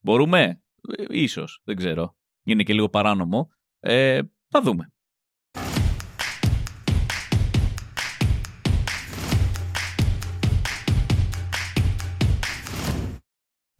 Μπορούμε; 0.00 0.62
Ε, 0.96 1.04
ίσως, 1.08 1.60
δεν 1.64 1.76
ξέρω. 1.76 2.16
Είναι 2.42 2.62
και 2.62 2.72
λίγο 2.72 2.88
παράνομο. 2.88 3.50
Ε, 3.80 4.20
θα 4.48 4.62
δούμε. 4.62 4.92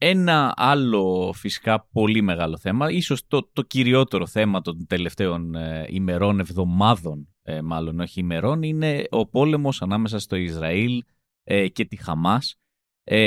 Ένα 0.03 0.53
άλλο 0.57 1.33
φυσικά 1.37 1.87
πολύ 1.93 2.23
μεγάλο 2.23 2.59
θέμα, 2.59 2.91
ίσως 2.91 3.27
το, 3.27 3.51
το 3.53 3.63
κυριότερο 3.63 4.27
θέμα 4.27 4.61
των 4.61 4.87
τελευταίων 4.87 5.55
ε, 5.55 5.87
ημερών, 5.89 6.41
εβδομάδων 6.41 7.29
ε, 7.43 7.63
μάλλον 7.63 8.01
όχι 8.01 8.21
ημερών, 8.21 8.63
είναι 8.63 9.05
ο 9.11 9.27
πόλεμος 9.27 9.83
ανάμεσα 9.83 10.19
στο 10.19 10.37
Ισραήλ 10.37 11.05
ε, 11.43 11.69
και 11.69 11.85
τη 11.85 11.97
Χαμάς. 11.97 12.57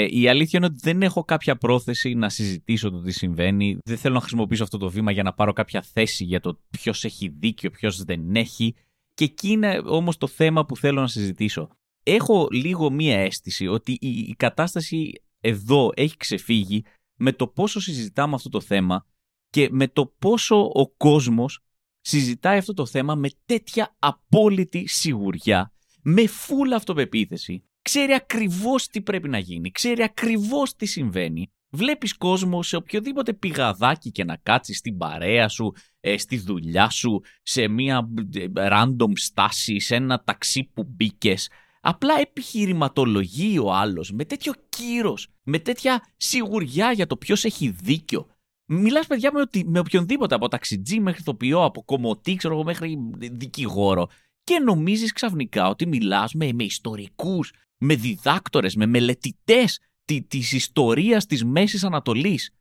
Η 0.10 0.28
αλήθεια 0.28 0.60
είναι 0.60 0.66
ότι 0.66 0.80
δεν 0.82 1.02
έχω 1.02 1.24
κάποια 1.24 1.58
πρόθεση 1.58 2.14
να 2.14 2.30
συζητήσω 2.30 2.90
το 2.92 3.02
τι 3.02 3.12
συμβαίνει. 3.12 3.78
Δεν 3.86 3.98
θέλω 3.98 4.14
να 4.14 4.20
χρησιμοποιήσω 4.20 4.64
αυτό 4.64 4.78
το 4.78 4.90
βήμα 4.90 5.12
για 5.12 5.24
να 5.24 5.34
πάρω 5.34 5.54
κάποια 5.54 5.82
θέση 5.82 6.24
για 6.24 6.40
το 6.40 6.60
ποιος 6.70 7.04
έχει 7.04 7.28
δίκιο, 7.40 7.70
ποιος 7.70 8.04
δεν 8.04 8.36
έχει. 8.36 8.76
Και 9.14 9.24
εκεί 9.24 9.50
είναι 9.50 9.82
όμως 9.86 10.18
το 10.18 10.28
θέμα 10.28 10.66
που 10.66 10.78
θέλω 10.78 11.02
να 11.02 11.08
συζητήσω. 11.08 11.70
Έχω 12.04 12.48
λίγο 12.52 12.92
μία 12.92 13.20
αίσθηση 13.20 13.68
ότι 13.68 13.92
η 14.02 14.36
κατάσταση 14.38 15.12
εδώ 15.40 15.92
έχει 15.96 16.18
ξεφύγει 16.18 16.84
με 17.16 17.34
το 17.34 17.48
πόσο 17.48 17.80
συζητάμε 17.80 18.36
αυτό 18.36 18.50
το 18.50 18.62
θέμα 18.62 19.06
και 19.50 19.68
με 19.72 19.88
το 19.88 20.06
πόσο 20.20 20.72
ο 20.74 20.90
κόσμος 20.90 21.60
συζητάει 22.02 22.58
αυτό 22.58 22.74
το 22.74 22.86
θέμα 22.86 23.16
με 23.16 23.30
τέτοια 23.46 23.96
απόλυτη 24.00 24.88
σιγουριά, 24.88 25.74
με 26.02 26.28
φούλα 26.28 26.76
αυτοπεποίθηση. 26.76 27.64
Ξέρει 27.84 28.14
ακριβώς 28.14 28.88
τι 28.88 29.02
πρέπει 29.02 29.30
να 29.30 29.38
γίνει, 29.38 29.72
ξέρει 29.72 30.04
ακριβώς 30.04 30.76
τι 30.76 30.86
συμβαίνει. 30.86 31.52
Βλέπεις 31.70 32.18
κόσμο 32.18 32.64
σε 32.64 32.76
οποιοδήποτε 32.76 33.34
πηγαδάκι 33.34 34.12
και 34.12 34.24
να 34.24 34.36
κάτσεις 34.36 34.78
στην 34.78 34.98
παρέα 34.98 35.48
σου, 35.48 35.74
ε, 36.00 36.18
στη 36.18 36.38
δουλειά 36.38 36.90
σου, 36.90 37.22
σε 37.44 37.68
μια 37.68 38.10
ε, 38.34 38.46
random 38.56 39.12
στάση, 39.14 39.80
σε 39.80 39.96
ένα 39.96 40.24
ταξί 40.24 40.64
που 40.74 40.84
μπήκες, 40.84 41.50
Απλά 41.86 42.14
επιχειρηματολογεί 42.20 43.60
ο 43.60 43.74
άλλος 43.74 44.12
με 44.12 44.26
τέτοιο 44.26 44.54
κύρος, 44.70 45.28
με 45.44 45.60
τέτοια 45.60 46.04
σιγουριά 46.18 46.92
για 46.92 47.08
το 47.08 47.18
ποιος 47.18 47.46
έχει 47.46 47.70
δίκιο. 47.70 48.28
Μιλάς, 48.66 49.08
παιδιά, 49.08 49.32
με, 49.34 49.42
οτι, 49.42 49.66
με 49.68 49.80
οποιονδήποτε, 49.80 50.36
από 50.36 50.48
ταξιτζή 50.48 51.00
μέχρι 51.00 51.22
ηθοποιό, 51.22 51.64
από 51.64 51.84
κομμωτή, 51.84 52.36
ξέρω 52.36 52.54
εγώ, 52.54 52.64
μέχρι 52.64 52.98
δικηγόρο. 53.32 54.08
Και 54.44 54.60
νομίζεις 54.60 55.12
ξαφνικά 55.12 55.68
ότι 55.68 55.88
μιλάς 55.88 56.34
με, 56.34 56.54
με 56.54 56.64
ιστορικούς, 56.64 57.54
με 57.84 57.96
διδάκτορες, 57.96 58.76
με 58.76 58.86
μελετητές 58.86 59.80
τη 60.06 60.40
ιστορίας 60.52 61.26
της 61.26 61.46
Μέσης 61.46 61.84
Ανατολής. 61.84 62.54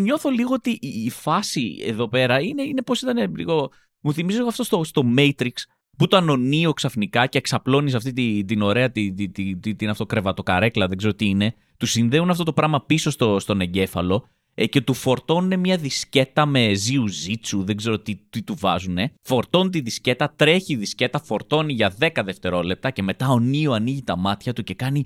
Νιώθω 0.00 0.30
λίγο 0.30 0.54
ότι 0.54 0.70
η 0.80 1.10
φάση 1.10 1.76
εδώ 1.80 2.08
πέρα 2.08 2.40
είναι, 2.40 2.62
είναι 2.62 2.82
πώς 2.82 3.02
ήταν 3.02 3.36
λίγο. 3.36 3.70
Μου 4.00 4.12
θυμίζει 4.12 4.40
αυτό 4.48 4.64
στο, 4.64 4.84
στο 4.84 5.02
Matrix 5.16 5.52
που 5.96 6.04
ήταν 6.04 6.28
ο 6.28 6.36
Νίο 6.36 6.72
ξαφνικά 6.72 7.26
και 7.26 7.38
εξαπλώνει 7.38 7.94
αυτή 7.94 8.12
την, 8.12 8.46
την 8.46 8.62
ωραία 8.62 8.90
την, 8.90 9.16
την, 9.16 9.60
την, 9.60 9.76
την 9.76 9.88
αυτοκρεβατοκαρέκλα, 9.88 10.88
δεν 10.88 10.96
ξέρω 10.96 11.14
τι 11.14 11.26
είναι. 11.26 11.54
Του 11.76 11.86
συνδέουν 11.86 12.30
αυτό 12.30 12.44
το 12.44 12.52
πράγμα 12.52 12.84
πίσω 12.84 13.10
στο, 13.10 13.38
στον 13.38 13.60
εγκέφαλο 13.60 14.28
ε, 14.54 14.66
και 14.66 14.80
του 14.80 14.94
φορτώνουν 14.94 15.60
μια 15.60 15.76
δισκέτα 15.76 16.46
με 16.46 16.74
ζιουζίτσου, 16.74 17.64
δεν 17.64 17.76
ξέρω 17.76 17.98
τι, 17.98 18.16
τι 18.30 18.42
του 18.42 18.56
βάζουν. 18.58 18.98
Φορτώνει 19.22 19.70
τη 19.70 19.80
δισκέτα, 19.80 20.34
τρέχει 20.36 20.72
η 20.72 20.76
δισκέτα, 20.76 21.18
φορτώνει 21.18 21.72
για 21.72 21.94
10 22.00 22.08
δευτερόλεπτα 22.24 22.90
και 22.90 23.02
μετά 23.02 23.28
ο 23.28 23.38
Νίο 23.38 23.72
ανοίγει 23.72 24.02
τα 24.02 24.16
μάτια 24.16 24.52
του 24.52 24.62
και 24.62 24.74
κάνει 24.74 25.02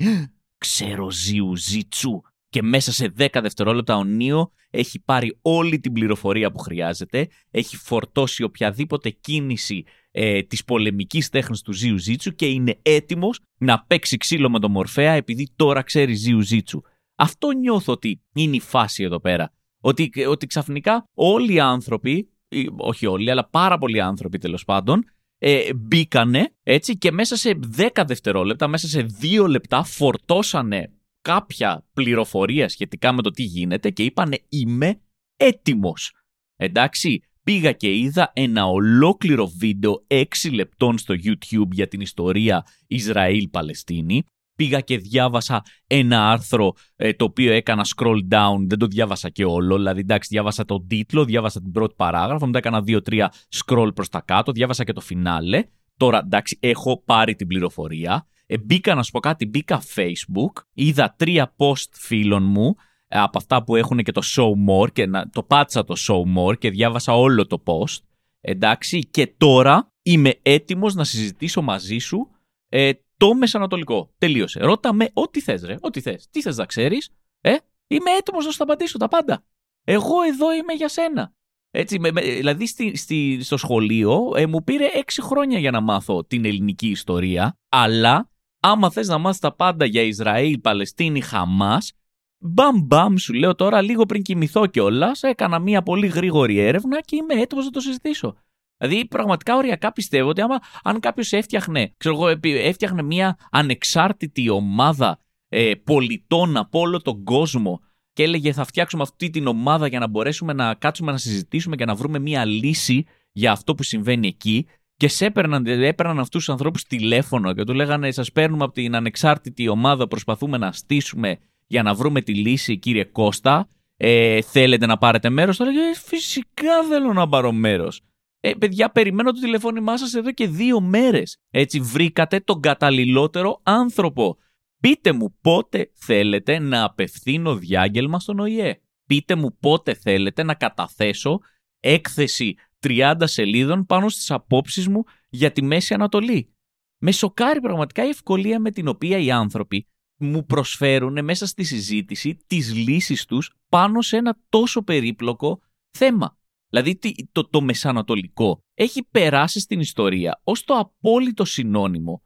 «Ξέρω 0.58 1.10
ζιουζίτσου» 1.10 2.20
και 2.48 2.62
μέσα 2.62 2.92
σε 2.92 3.12
10 3.18 3.26
δευτερόλεπτα 3.42 3.96
ο 3.96 4.04
Νίο 4.04 4.50
έχει 4.70 4.98
πάρει 5.00 5.38
όλη 5.42 5.78
την 5.78 5.92
πληροφορία 5.92 6.50
που 6.50 6.58
χρειάζεται, 6.58 7.28
έχει 7.50 7.76
φορτώσει 7.76 8.42
οποιαδήποτε 8.42 9.10
κίνηση 9.10 9.84
ε, 10.10 10.42
της 10.42 10.64
πολεμικής 10.64 11.28
τέχνης 11.28 11.60
του 11.60 11.72
Ζιου 11.72 11.98
Ζίτσου 11.98 12.34
και 12.34 12.46
είναι 12.46 12.78
έτοιμος 12.82 13.40
να 13.58 13.84
παίξει 13.86 14.16
ξύλο 14.16 14.50
με 14.50 14.58
τον 14.58 14.70
Μορφέα 14.70 15.12
επειδή 15.12 15.48
τώρα 15.56 15.82
ξέρει 15.82 16.14
Ζιου 16.14 16.40
Ζίτσου. 16.40 16.82
Αυτό 17.16 17.50
νιώθω 17.50 17.92
ότι 17.92 18.22
είναι 18.34 18.56
η 18.56 18.60
φάση 18.60 19.02
εδώ 19.04 19.20
πέρα. 19.20 19.52
Ότι, 19.80 20.10
ότι 20.28 20.46
ξαφνικά 20.46 21.08
όλοι 21.14 21.52
οι 21.52 21.60
άνθρωποι, 21.60 22.30
όχι 22.76 23.06
όλοι, 23.06 23.30
αλλά 23.30 23.48
πάρα 23.48 23.78
πολλοί 23.78 24.00
άνθρωποι 24.00 24.38
τέλος 24.38 24.64
πάντων, 24.64 25.04
ε, 25.38 25.74
μπήκανε 25.74 26.54
έτσι 26.62 26.98
και 26.98 27.12
μέσα 27.12 27.36
σε 27.36 27.58
10 27.76 28.04
δευτερόλεπτα, 28.06 28.68
μέσα 28.68 28.88
σε 28.88 29.06
2 29.20 29.46
λεπτά 29.48 29.84
φορτώσανε 29.84 30.90
κάποια 31.20 31.86
πληροφορία 31.92 32.68
σχετικά 32.68 33.12
με 33.12 33.22
το 33.22 33.30
τι 33.30 33.42
γίνεται 33.42 33.90
και 33.90 34.02
είπανε 34.02 34.38
είμαι 34.48 35.00
έτοιμος. 35.36 36.12
Εντάξει, 36.56 37.20
πήγα 37.42 37.72
και 37.72 37.96
είδα 37.96 38.32
ένα 38.34 38.66
ολόκληρο 38.66 39.46
βίντεο 39.46 40.04
6 40.06 40.24
λεπτών 40.52 40.98
στο 40.98 41.14
YouTube 41.24 41.70
για 41.70 41.88
την 41.88 42.00
ιστορία 42.00 42.66
Ισραήλ-Παλαιστίνη. 42.86 44.24
Πήγα 44.56 44.80
και 44.80 44.98
διάβασα 44.98 45.62
ένα 45.86 46.30
άρθρο 46.30 46.72
ε, 46.96 47.12
το 47.12 47.24
οποίο 47.24 47.52
έκανα 47.52 47.84
scroll 47.96 48.18
down, 48.30 48.66
δεν 48.66 48.78
το 48.78 48.86
διάβασα 48.86 49.28
και 49.28 49.44
όλο, 49.44 49.76
δηλαδή 49.76 50.00
εντάξει 50.00 50.28
διάβασα 50.32 50.64
τον 50.64 50.86
τίτλο, 50.86 51.24
διάβασα 51.24 51.60
την 51.60 51.72
πρώτη 51.72 51.94
παράγραφο, 51.96 52.46
μετά 52.46 52.58
έκανα 52.58 52.84
2-3 52.86 53.26
scroll 53.64 53.88
προς 53.94 54.08
τα 54.08 54.20
κάτω, 54.20 54.52
διάβασα 54.52 54.84
και 54.84 54.92
το 54.92 55.00
φινάλε. 55.00 55.64
Τώρα 55.96 56.18
εντάξει 56.18 56.58
έχω 56.60 57.02
πάρει 57.04 57.34
την 57.34 57.46
πληροφορία, 57.46 58.26
ε, 58.46 58.58
μπήκα 58.58 58.94
να 58.94 59.02
σου 59.02 59.10
πω 59.10 59.20
κάτι, 59.20 59.46
μπήκα 59.46 59.82
Facebook, 59.94 60.62
είδα 60.72 61.14
τρία 61.18 61.54
post 61.56 61.88
φίλων 61.92 62.42
μου 62.42 62.74
ε, 63.08 63.18
από 63.18 63.38
αυτά 63.38 63.64
που 63.64 63.76
έχουν 63.76 63.98
και 63.98 64.12
το 64.12 64.22
show 64.24 64.50
more 64.68 64.92
και 64.92 65.06
να, 65.06 65.28
το 65.30 65.42
πάτσα 65.42 65.84
το 65.84 65.94
show 66.08 66.38
more 66.38 66.58
και 66.58 66.70
διάβασα 66.70 67.16
όλο 67.16 67.46
το 67.46 67.62
post. 67.66 67.98
Εντάξει, 68.40 68.98
και 68.98 69.26
τώρα 69.26 69.92
είμαι 70.02 70.38
έτοιμος 70.42 70.94
να 70.94 71.04
συζητήσω 71.04 71.62
μαζί 71.62 71.98
σου 71.98 72.30
ε, 72.68 72.90
το 73.16 73.34
Μεσανατολικό. 73.34 74.14
Τελείωσε. 74.18 74.60
Ρώτα 74.60 74.92
με 74.92 75.10
ό,τι 75.12 75.40
θες 75.40 75.62
ρε, 75.62 75.76
ό,τι 75.80 76.00
θες. 76.00 76.28
Τι 76.30 76.42
θες 76.42 76.56
να 76.56 76.66
ξέρεις, 76.66 77.10
ε, 77.40 77.56
είμαι 77.86 78.10
έτοιμος 78.10 78.44
να 78.44 78.50
σου 78.50 78.58
τα 78.58 78.64
απαντήσω 78.64 78.98
τα 78.98 79.08
πάντα. 79.08 79.44
Εγώ 79.84 80.22
εδώ 80.22 80.54
είμαι 80.54 80.72
για 80.72 80.88
σένα. 80.88 81.34
Έτσι, 81.70 81.98
με, 81.98 82.10
δηλαδή 82.10 82.66
στη, 82.66 82.96
στη, 82.96 83.38
στο 83.42 83.56
σχολείο 83.56 84.32
ε, 84.36 84.46
μου 84.46 84.64
πήρε 84.64 84.86
έξι 84.94 85.22
χρόνια 85.22 85.58
για 85.58 85.70
να 85.70 85.80
μάθω 85.80 86.24
την 86.24 86.44
ελληνική 86.44 86.88
ιστορία, 86.88 87.58
αλλά 87.68 88.30
άμα 88.60 88.90
θες 88.90 89.08
να 89.08 89.18
μάθεις 89.18 89.40
τα 89.40 89.54
πάντα 89.54 89.84
για 89.84 90.02
Ισραήλ, 90.02 90.58
Παλαιστίνη, 90.58 91.20
Χαμάς, 91.20 91.92
μπαμ 92.38 92.80
μπαμ 92.82 93.16
σου 93.16 93.32
λέω 93.32 93.54
τώρα 93.54 93.82
λίγο 93.82 94.06
πριν 94.06 94.22
κοιμηθώ 94.22 94.66
κιόλας, 94.66 95.22
έκανα 95.22 95.58
μια 95.58 95.82
πολύ 95.82 96.06
γρήγορη 96.06 96.58
έρευνα 96.58 97.00
και 97.00 97.16
είμαι 97.16 97.34
έτοιμος 97.34 97.64
να 97.64 97.70
το 97.70 97.80
συζητήσω. 97.80 98.36
Δηλαδή, 98.78 99.06
πραγματικά 99.06 99.56
οριακά 99.56 99.92
πιστεύω 99.92 100.28
ότι 100.28 100.40
άμα, 100.40 100.58
αν 100.82 101.00
κάποιος 101.00 101.32
έφτιαχνε, 101.32 101.94
ξέρω 101.96 102.14
εγώ, 102.14 102.38
έφτιαχνε 102.42 103.02
μια 103.02 103.36
ανεξάρτητη 103.50 104.48
ομάδα 104.48 105.18
ε, 105.48 105.74
πολιτών 105.84 106.56
από 106.56 106.78
όλο 106.78 107.02
τον 107.02 107.24
κόσμο 107.24 107.80
και 108.12 108.22
έλεγε 108.22 108.52
θα 108.52 108.64
φτιάξουμε 108.64 109.02
αυτή 109.02 109.30
την 109.30 109.46
ομάδα 109.46 109.86
για 109.86 109.98
να 109.98 110.08
μπορέσουμε 110.08 110.52
να 110.52 110.74
κάτσουμε 110.74 111.12
να 111.12 111.18
συζητήσουμε 111.18 111.76
και 111.76 111.84
να 111.84 111.94
βρούμε 111.94 112.18
μια 112.18 112.44
λύση 112.44 113.04
για 113.32 113.52
αυτό 113.52 113.74
που 113.74 113.82
συμβαίνει 113.82 114.26
εκεί 114.26 114.66
και 114.96 115.08
σε 115.08 115.26
έπαιρναν, 115.26 115.66
έπαιρναν 115.66 116.18
αυτούς 116.18 116.44
τους 116.44 116.48
ανθρώπους 116.48 116.82
τηλέφωνο 116.82 117.52
και 117.52 117.64
του 117.64 117.74
λέγανε 117.74 118.10
σας 118.10 118.32
παίρνουμε 118.32 118.64
από 118.64 118.72
την 118.72 118.94
ανεξάρτητη 118.94 119.68
ομάδα 119.68 120.08
προσπαθούμε 120.08 120.58
να 120.58 120.72
στήσουμε 120.72 121.38
για 121.66 121.82
να 121.82 121.94
βρούμε 121.94 122.20
τη 122.20 122.34
λύση 122.34 122.78
κύριε 122.78 123.04
Κώστα. 123.04 123.68
Ε, 123.96 124.40
θέλετε 124.42 124.86
να 124.86 124.98
πάρετε 124.98 125.30
μέρος; 125.30 125.56
Τώρα 125.56 125.70
ε, 125.70 125.94
φυσικά 126.04 126.82
θέλω 126.88 127.12
να 127.12 127.28
πάρω 127.28 127.52
μέρος 127.52 128.00
ε, 128.40 128.54
παιδιά, 128.54 128.90
περιμένω 128.90 129.32
το 129.32 129.40
τηλεφώνημά 129.40 129.96
σας 129.96 130.14
εδώ 130.14 130.32
και 130.32 130.48
δύο 130.48 130.80
μέρες. 130.80 131.38
Έτσι 131.50 131.80
βρήκατε 131.80 132.40
τον 132.40 132.60
καταλληλότερο 132.60 133.60
άνθρωπο. 133.62 134.36
Πείτε 134.80 135.12
μου 135.12 135.36
πότε 135.40 135.90
θέλετε 135.94 136.58
να 136.58 136.84
απευθύνω 136.84 137.56
διάγγελμα 137.56 138.20
στον 138.20 138.38
ΟΗΕ. 138.38 138.80
Πείτε 139.06 139.34
μου 139.34 139.56
πότε 139.60 139.94
θέλετε 139.94 140.42
να 140.42 140.54
καταθέσω 140.54 141.40
έκθεση 141.80 142.54
30 142.80 143.14
σελίδων 143.24 143.86
πάνω 143.86 144.08
στις 144.08 144.30
απόψεις 144.30 144.88
μου 144.88 145.02
για 145.28 145.52
τη 145.52 145.62
Μέση 145.62 145.94
Ανατολή. 145.94 146.54
Με 146.98 147.12
σοκάρει 147.12 147.60
πραγματικά 147.60 148.04
η 148.04 148.08
ευκολία 148.08 148.60
με 148.60 148.70
την 148.70 148.88
οποία 148.88 149.18
οι 149.18 149.30
άνθρωποι 149.30 149.86
μου 150.18 150.44
προσφέρουν 150.44 151.24
μέσα 151.24 151.46
στη 151.46 151.64
συζήτηση 151.64 152.36
τις 152.46 152.74
λύσεις 152.74 153.24
τους 153.24 153.52
πάνω 153.68 154.02
σε 154.02 154.16
ένα 154.16 154.38
τόσο 154.48 154.82
περίπλοκο 154.82 155.60
θέμα. 155.90 156.35
Δηλαδή 156.68 156.98
το, 157.32 157.48
το 157.48 157.60
μεσανατολικό 157.60 158.62
έχει 158.74 159.04
περάσει 159.10 159.60
στην 159.60 159.80
ιστορία 159.80 160.40
ως 160.44 160.64
το 160.64 160.74
απόλυτο 160.74 161.44
συνώνυμο 161.44 162.22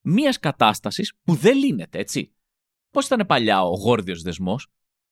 μιας 0.00 0.38
κατάστασης 0.38 1.12
που 1.24 1.34
δεν 1.34 1.56
λύνεται, 1.56 1.98
έτσι. 1.98 2.34
Πώς 2.90 3.06
ήταν 3.06 3.26
παλιά 3.26 3.62
ο 3.62 3.74
γόρδιος 3.74 4.22
δεσμός; 4.22 4.68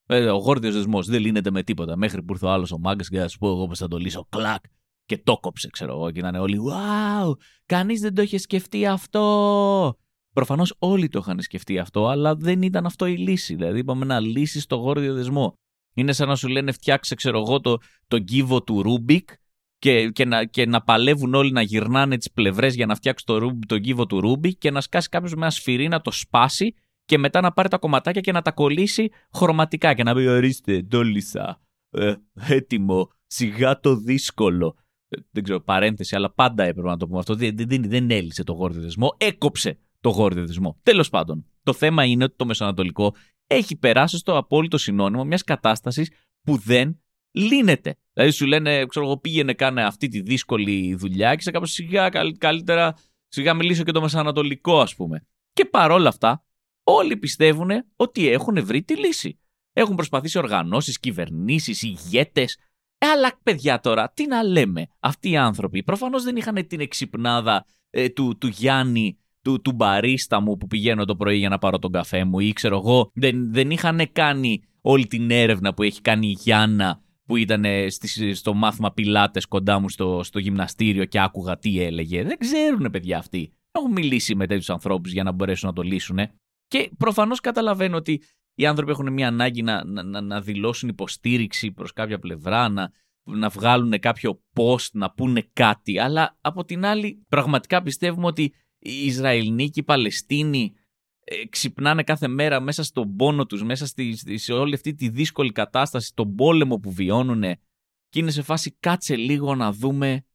Ε, 0.07 0.29
ο 0.29 0.37
γόρδιος 0.37 0.73
δεσμός 0.73 1.07
δεν 1.07 1.21
λύνεται 1.21 1.51
με 1.51 1.63
τίποτα 1.63 1.97
μέχρι 1.97 2.23
που 2.23 2.33
ήρθε 2.33 2.45
ο 2.45 2.49
άλλος 2.49 2.71
ο 2.71 2.77
μάγκας 2.79 3.09
και 3.09 3.19
θα 3.19 3.27
σου 3.27 3.37
πω 3.37 3.47
εγώ 3.47 3.67
πώς 3.67 3.77
θα 3.77 3.87
το 3.87 3.97
λύσω. 3.97 4.27
Κλακ. 4.29 4.63
Και 5.05 5.17
το 5.17 5.37
'κοψε, 5.37 5.69
ξέρω 5.69 5.91
εγώ. 5.91 6.11
Και 6.11 6.19
είναι 6.19 6.39
όλοι, 6.39 6.57
wow, 6.71 7.33
κανείς 7.65 7.99
δεν 8.01 8.13
το 8.13 8.21
είχε 8.21 8.37
σκεφτεί 8.37 8.85
αυτό. 8.85 9.97
Προφανώς 10.33 10.75
όλοι 10.79 11.07
το 11.07 11.19
είχαν 11.19 11.41
σκεφτεί 11.41 11.79
αυτό, 11.79 12.07
αλλά 12.07 12.35
δεν 12.35 12.61
ήταν 12.61 12.85
αυτό 12.85 13.05
η 13.05 13.17
λύση. 13.17 13.55
Δηλαδή 13.55 13.79
είπαμε 13.79 14.05
να 14.05 14.19
λύσεις 14.19 14.65
το 14.65 14.75
γόρδιο 14.75 15.13
δεσμό. 15.13 15.53
Είναι 15.95 16.13
σαν 16.13 16.27
να 16.27 16.35
σου 16.35 16.47
λένε 16.47 16.71
φτιάξε, 16.71 17.15
ξέρω 17.15 17.39
εγώ, 17.39 17.59
το, 17.59 17.77
το 18.07 18.19
κύβο 18.19 18.63
του 18.63 18.81
Ρούμπικ 18.81 19.29
και, 19.77 20.09
και, 20.09 20.25
να, 20.25 20.45
και 20.45 20.65
να 20.65 20.81
παλεύουν 20.81 21.33
όλοι 21.33 21.51
να 21.51 21.61
γυρνάνε 21.61 22.17
τις 22.17 22.31
πλευρές 22.31 22.75
για 22.75 22.85
να 22.85 22.95
φτιάξει 22.95 23.25
το, 23.25 23.59
το 23.67 23.79
κύβο 23.79 24.05
του 24.05 24.21
Ρούμπικ 24.21 24.57
και 24.57 24.71
να 24.71 24.81
σκάσει 24.81 25.09
κάποιος 25.09 25.33
με 25.33 25.41
ένα 25.41 25.49
σφυρί 25.49 25.87
να 25.87 26.01
το 26.01 26.11
σπάσει 26.11 26.73
και 27.05 27.17
μετά 27.17 27.41
να 27.41 27.51
πάρει 27.51 27.69
τα 27.69 27.77
κομματάκια 27.77 28.21
και 28.21 28.31
να 28.31 28.41
τα 28.41 28.51
κολλήσει 28.51 29.09
χρωματικά 29.33 29.93
και 29.93 30.03
να 30.03 30.15
πει 30.15 30.27
ορίστε, 30.27 30.83
το 30.83 31.03
λύσα, 31.03 31.61
ε, 31.89 32.13
έτοιμο, 32.33 33.11
σιγά 33.25 33.79
το 33.79 33.95
δύσκολο. 33.95 34.75
Ε, 35.07 35.17
δεν 35.31 35.43
ξέρω, 35.43 35.59
παρένθεση, 35.59 36.15
αλλά 36.15 36.31
πάντα 36.31 36.63
έπρεπε 36.63 36.87
να 36.87 36.97
το 36.97 37.07
πούμε 37.07 37.19
αυτό. 37.19 37.35
Δεν, 37.35 37.55
δεν, 37.55 37.83
δεν 37.89 38.11
έλυσε 38.11 38.43
το 38.43 38.53
γόρδιο 38.53 38.81
δεσμό, 38.81 39.15
έκοψε 39.17 39.77
το 40.01 40.09
γόρδιο 40.09 40.45
δεσμό. 40.45 40.79
Τέλος 40.83 41.09
πάντων, 41.09 41.45
το 41.63 41.73
θέμα 41.73 42.05
είναι 42.05 42.23
ότι 42.23 42.35
το 42.35 42.45
Μεσοανατολικό 42.45 43.15
έχει 43.47 43.77
περάσει 43.77 44.17
στο 44.17 44.37
απόλυτο 44.37 44.77
συνώνυμο 44.77 45.23
μιας 45.23 45.43
κατάστασης 45.43 46.11
που 46.41 46.57
δεν 46.57 46.99
λύνεται. 47.31 47.95
Δηλαδή 48.13 48.31
σου 48.31 48.45
λένε, 48.45 48.85
ξέρω 48.85 49.05
εγώ, 49.05 49.17
πήγαινε 49.17 49.53
κάνε 49.53 49.83
αυτή 49.83 50.07
τη 50.07 50.21
δύσκολη 50.21 50.95
δουλειά 50.95 51.35
και 51.35 51.41
σε 51.41 51.51
κάπως 51.51 51.71
σιγά 51.71 52.09
καλύτερα, 52.37 52.95
σιγά 53.27 53.53
μιλήσω 53.53 53.83
και 53.83 53.91
το 53.91 54.01
Μεσανατολικό 54.01 54.79
ας 54.81 54.95
πούμε. 54.95 55.27
Και 55.53 55.65
παρόλα 55.65 56.09
αυτά, 56.09 56.45
όλοι 56.83 57.17
πιστεύουν 57.17 57.69
ότι 57.95 58.27
έχουν 58.27 58.65
βρει 58.65 58.83
τη 58.83 58.97
λύση. 58.97 59.39
Έχουν 59.73 59.95
προσπαθήσει 59.95 60.37
οργανώσεις, 60.37 60.99
κυβερνήσεις, 60.99 61.81
ηγέτες. 61.81 62.57
Ε, 62.97 63.07
αλλά 63.07 63.39
παιδιά 63.43 63.79
τώρα, 63.79 64.11
τι 64.11 64.27
να 64.27 64.43
λέμε. 64.43 64.87
Αυτοί 64.99 65.29
οι 65.29 65.37
άνθρωποι 65.37 65.83
προφανώς 65.83 66.23
δεν 66.23 66.35
είχαν 66.35 66.67
την 66.67 66.79
εξυπνάδα 66.79 67.65
ε, 67.89 68.09
του, 68.09 68.37
του 68.37 68.47
Γιάννη 68.47 69.17
του, 69.45 69.61
του 69.61 69.71
μπαρίστα 69.71 70.39
μου 70.39 70.57
που 70.57 70.67
πηγαίνω 70.67 71.05
το 71.05 71.15
πρωί 71.15 71.37
για 71.37 71.49
να 71.49 71.57
πάρω 71.57 71.79
τον 71.79 71.91
καφέ 71.91 72.23
μου 72.23 72.39
ή 72.39 72.53
ξέρω 72.53 72.77
εγώ 72.77 73.11
δεν, 73.13 73.53
δεν 73.53 73.71
είχαν 73.71 74.09
κάνει 74.11 74.63
όλη 74.81 75.07
την 75.07 75.31
έρευνα 75.31 75.73
που 75.73 75.83
έχει 75.83 76.01
κάνει 76.01 76.27
η 76.27 76.37
Γιάννα 76.39 77.01
που 77.25 77.35
ήταν 77.35 77.65
στο 78.33 78.53
μάθημα 78.53 78.93
πιλάτες 78.93 79.45
κοντά 79.45 79.79
μου 79.79 79.89
στο, 79.89 80.23
στο 80.23 80.39
γυμναστήριο 80.39 81.05
και 81.05 81.19
άκουγα 81.19 81.57
τι 81.57 81.81
έλεγε. 81.81 82.23
Δεν 82.23 82.37
ξέρουν 82.37 82.89
παιδιά 82.91 83.17
αυτοί. 83.17 83.53
Έχουν 83.71 83.91
μιλήσει 83.91 84.35
με 84.35 84.47
τέτοιους 84.47 84.69
ανθρώπους 84.69 85.11
για 85.11 85.23
να 85.23 85.31
μπορέσουν 85.31 85.67
να 85.67 85.75
το 85.75 85.81
λύσουν. 85.81 86.19
Και 86.67 86.91
προφανώς 86.97 87.39
καταλαβαίνω 87.39 87.97
ότι 87.97 88.21
οι 88.55 88.65
άνθρωποι 88.65 88.91
έχουν 88.91 89.13
μια 89.13 89.27
ανάγκη 89.27 89.61
να, 89.61 89.83
να, 89.83 90.21
να 90.21 90.41
δηλώσουν 90.41 90.89
υποστήριξη 90.89 91.71
προς 91.71 91.93
κάποια 91.93 92.19
πλευρά, 92.19 92.69
να, 92.69 92.91
να 93.23 93.49
βγάλουν 93.49 93.99
κάποιο 93.99 94.41
post, 94.55 94.89
να 94.91 95.11
πούνε 95.11 95.49
κάτι. 95.53 95.99
Αλλά 95.99 96.37
από 96.41 96.65
την 96.65 96.85
άλλη, 96.85 97.25
πραγματικά 97.29 97.81
πιστεύουμε 97.81 98.25
ότι 98.25 98.53
οι 98.85 99.05
Ισραηλοί 99.05 99.69
και 99.69 99.79
οι 99.79 99.83
Παλαιστίνοι 99.83 100.73
ε, 101.23 101.45
ξυπνάνε 101.45 102.03
κάθε 102.03 102.27
μέρα 102.27 102.59
μέσα 102.59 102.83
στον 102.83 103.15
πόνο 103.15 103.45
τους, 103.45 103.63
μέσα 103.63 103.85
στη, 103.85 104.37
σε 104.37 104.53
όλη 104.53 104.73
αυτή 104.73 104.93
τη 104.93 105.09
δύσκολη 105.09 105.51
κατάσταση, 105.51 106.13
τον 106.13 106.35
πόλεμο 106.35 106.77
που 106.77 106.91
βιώνουν 106.91 107.41
και 108.09 108.19
είναι 108.19 108.31
σε 108.31 108.41
φάση 108.41 108.77
κάτσε 108.79 109.15
λίγο 109.15 109.55
να 109.55 109.71
δούμε 109.71 110.25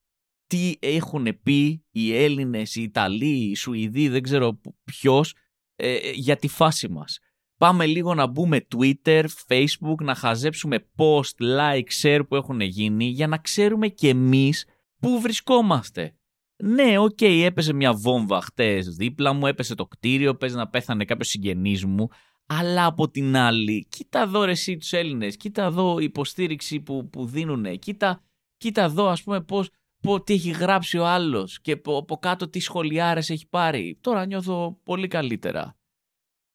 τι 0.46 0.74
έχουν 0.78 1.40
πει 1.42 1.84
οι 1.90 2.16
Έλληνες, 2.16 2.74
οι 2.74 2.82
Ιταλοί, 2.82 3.50
οι 3.50 3.54
Σουηδοί, 3.54 4.08
δεν 4.08 4.22
ξέρω 4.22 4.60
ποιος, 4.84 5.34
ε, 5.76 6.10
για 6.10 6.36
τη 6.36 6.48
φάση 6.48 6.88
μας. 6.88 7.18
Πάμε 7.56 7.86
λίγο 7.86 8.14
να 8.14 8.26
μπούμε 8.26 8.66
Twitter, 8.74 9.24
Facebook, 9.48 10.02
να 10.02 10.14
χαζέψουμε 10.14 10.86
post, 10.96 11.58
like, 11.58 12.02
share 12.02 12.20
που 12.28 12.36
έχουν 12.36 12.60
γίνει 12.60 13.04
για 13.04 13.26
να 13.26 13.38
ξέρουμε 13.38 13.88
και 13.88 14.08
εμείς 14.08 14.64
πού 15.00 15.20
βρισκόμαστε. 15.20 16.14
Ναι, 16.62 16.98
ok, 16.98 17.18
okay, 17.20 17.42
έπεσε 17.44 17.72
μια 17.72 17.94
βόμβα 17.94 18.40
χτες 18.40 18.88
δίπλα 18.88 19.32
μου, 19.32 19.46
έπεσε 19.46 19.74
το 19.74 19.86
κτίριο, 19.86 20.34
παίζει 20.34 20.56
να 20.56 20.68
πέθανε 20.68 21.04
κάποιος 21.04 21.28
συγγενής 21.28 21.84
μου, 21.84 22.08
αλλά 22.46 22.86
από 22.86 23.10
την 23.10 23.36
άλλη, 23.36 23.86
κοίτα 23.88 24.20
εδώ 24.20 24.44
ρε 24.44 24.50
εσύ 24.50 24.76
τους 24.76 24.92
Έλληνες, 24.92 25.36
κοίτα 25.36 25.64
εδώ 25.64 25.98
η 25.98 26.04
υποστήριξη 26.04 26.80
που, 26.80 27.08
που 27.08 27.26
δίνουν, 27.26 27.78
κοίτα, 27.78 28.22
κοίτα 28.56 28.82
εδώ 28.82 29.06
ας 29.06 29.22
πούμε 29.22 29.40
πώς, 29.40 29.70
πω, 30.00 30.22
τι 30.22 30.32
έχει 30.32 30.50
γράψει 30.50 30.98
ο 30.98 31.06
άλλος 31.06 31.60
και 31.60 31.80
από 31.84 32.18
κάτω 32.20 32.48
τι 32.48 32.60
σχολιάρες 32.60 33.30
έχει 33.30 33.48
πάρει. 33.48 33.98
Τώρα 34.00 34.26
νιώθω 34.26 34.80
πολύ 34.82 35.08
καλύτερα. 35.08 35.78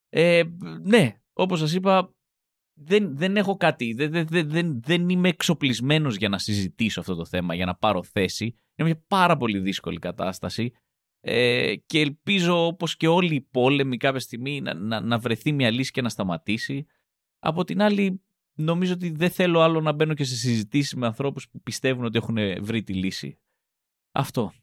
Ε, 0.10 0.44
ναι, 0.82 1.22
όπως 1.34 1.60
σας 1.60 1.74
είπα, 1.74 2.14
δεν, 2.74 3.18
δεν 3.18 3.38
έχω 3.38 3.58
κάτι, 3.58 3.94
δεν, 3.94 4.28
δεν, 4.28 4.50
δεν, 4.50 4.82
δεν 4.82 5.10
είμαι 5.10 5.30
εξοπλισμένος 5.30 6.16
για 6.16 6.30
να 6.30 6.38
συζητήσω 6.38 7.00
αυτό 7.00 7.16
το 7.16 7.26
θέμα, 7.26 7.56
για 7.56 7.66
να 7.66 7.76
πάρω 7.76 8.04
θέση. 8.04 8.56
Είναι 8.76 8.90
μια 8.90 9.04
πάρα 9.08 9.38
πολύ 9.38 9.60
δύσκολη 9.60 10.00
κατάσταση 10.00 10.72
ε, 11.20 11.76
και 11.86 12.00
ελπίζω 12.00 12.66
όπως 12.66 12.98
και 12.98 13.08
όλοι 13.08 13.36
οι 13.36 13.42
πόλεμοι 13.42 13.98
κάποια 13.98 14.20
στιγμή 14.20 14.62
να, 14.62 14.74
να, 14.74 15.02
να 15.02 15.18
βρεθεί 15.18 15.52
μια 15.52 15.72
λύση 15.72 15.92
και 15.92 16.02
να 16.02 16.10
σταματήσει. 16.10 16.86
Από 17.40 17.64
την 17.64 17.82
άλλη 17.82 18.22
νομίζω 18.54 18.94
ότι 18.94 19.10
δεν 19.10 19.30
θέλω 19.30 19.60
άλλο 19.60 19.82
να 19.82 19.92
μπαίνω 19.92 20.14
και 20.14 20.24
σε 20.24 20.36
συζητήσεις 20.36 20.96
με 20.96 21.06
ανθρώπους 21.06 21.50
που 21.50 21.62
πιστεύουν 21.62 22.06
ότι 22.06 22.18
έχουν 22.18 22.38
βρει 22.64 22.84
τη 22.84 22.94
λύση. 22.94 23.40
Αυτό. 24.12 24.54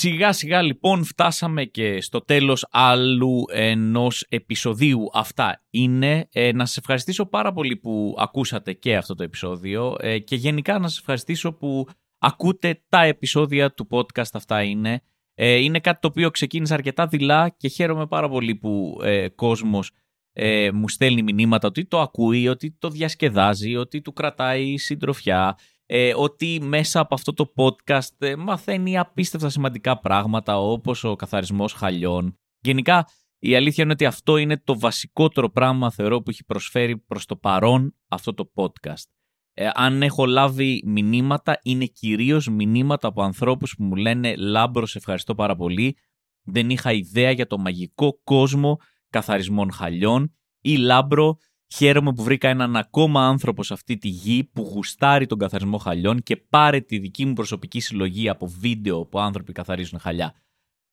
Σιγά 0.00 0.32
σιγά 0.32 0.62
λοιπόν 0.62 1.04
φτάσαμε 1.04 1.64
και 1.64 2.00
στο 2.00 2.20
τέλος 2.20 2.66
άλλου 2.70 3.44
ενός 3.52 4.26
επεισοδίου. 4.28 5.10
Αυτά 5.12 5.62
είναι. 5.70 6.28
Ε, 6.32 6.52
να 6.52 6.66
σας 6.66 6.76
ευχαριστήσω 6.76 7.26
πάρα 7.26 7.52
πολύ 7.52 7.76
που 7.76 8.16
ακούσατε 8.18 8.72
και 8.72 8.96
αυτό 8.96 9.14
το 9.14 9.22
επεισόδιο 9.22 9.96
ε, 10.00 10.18
και 10.18 10.36
γενικά 10.36 10.78
να 10.78 10.88
σας 10.88 10.98
ευχαριστήσω 10.98 11.52
που 11.52 11.88
ακούτε 12.18 12.82
τα 12.88 13.02
επεισόδια 13.02 13.74
του 13.74 13.86
podcast. 13.90 14.30
Αυτά 14.32 14.62
είναι. 14.62 15.02
Ε, 15.34 15.54
είναι 15.54 15.80
κάτι 15.80 16.00
το 16.00 16.08
οποίο 16.08 16.30
ξεκίνησε 16.30 16.74
αρκετά 16.74 17.06
δειλά 17.06 17.48
και 17.48 17.68
χαίρομαι 17.68 18.06
πάρα 18.06 18.28
πολύ 18.28 18.54
που 18.54 19.00
ε, 19.02 19.28
κόσμος 19.28 19.90
ε, 20.32 20.70
μου 20.72 20.88
στέλνει 20.88 21.22
μηνύματα 21.22 21.68
ότι 21.68 21.86
το 21.86 22.00
ακούει, 22.00 22.48
ότι 22.48 22.76
το 22.78 22.90
διασκεδάζει, 22.90 23.76
ότι 23.76 24.00
του 24.00 24.12
κρατάει 24.12 24.76
συντροφιά 24.76 25.58
ε, 25.90 26.12
ότι 26.16 26.60
μέσα 26.62 27.00
από 27.00 27.14
αυτό 27.14 27.32
το 27.32 27.52
podcast 27.56 28.14
ε, 28.18 28.36
μαθαίνει 28.36 28.98
απίστευτα 28.98 29.48
σημαντικά 29.48 30.00
πράγματα 30.00 30.58
όπως 30.60 31.04
ο 31.04 31.16
καθαρισμός 31.16 31.72
χαλιών. 31.72 32.38
Γενικά 32.60 33.08
η 33.38 33.54
αλήθεια 33.54 33.84
είναι 33.84 33.92
ότι 33.92 34.04
αυτό 34.04 34.36
είναι 34.36 34.56
το 34.56 34.78
βασικότερο 34.78 35.50
πράγμα 35.50 35.90
θεωρώ 35.90 36.22
που 36.22 36.30
έχει 36.30 36.44
προσφέρει 36.44 36.98
προς 36.98 37.26
το 37.26 37.36
παρόν 37.36 37.94
αυτό 38.08 38.34
το 38.34 38.52
podcast. 38.54 39.10
Ε, 39.52 39.70
αν 39.74 40.02
έχω 40.02 40.26
λάβει 40.26 40.82
μηνύματα 40.86 41.60
είναι 41.62 41.84
κυρίως 41.84 42.48
μηνύματα 42.48 43.08
από 43.08 43.22
ανθρώπους 43.22 43.74
που 43.76 43.84
μου 43.84 43.94
λένε 43.94 44.36
«Λάμπρο, 44.36 44.86
σε 44.86 44.98
ευχαριστώ 44.98 45.34
πάρα 45.34 45.56
πολύ, 45.56 45.96
δεν 46.42 46.70
είχα 46.70 46.92
ιδέα 46.92 47.30
για 47.30 47.46
το 47.46 47.58
μαγικό 47.58 48.20
κόσμο 48.24 48.76
καθαρισμών 49.10 49.72
χαλιών» 49.72 50.34
ή 50.60 50.76
«Λάμπρο, 50.76 51.36
Χαίρομαι 51.74 52.12
που 52.12 52.22
βρήκα 52.22 52.48
έναν 52.48 52.76
ακόμα 52.76 53.26
άνθρωπο 53.26 53.62
σε 53.62 53.72
αυτή 53.72 53.96
τη 53.96 54.08
γη 54.08 54.44
που 54.44 54.62
γουστάρει 54.62 55.26
τον 55.26 55.38
καθαρισμό 55.38 55.78
χαλιών 55.78 56.22
και 56.22 56.36
πάρε 56.36 56.80
τη 56.80 56.98
δική 56.98 57.24
μου 57.24 57.32
προσωπική 57.32 57.80
συλλογή 57.80 58.28
από 58.28 58.46
βίντεο 58.46 59.06
που 59.06 59.20
άνθρωποι 59.20 59.52
καθαρίζουν 59.52 59.98
χαλιά. 59.98 60.34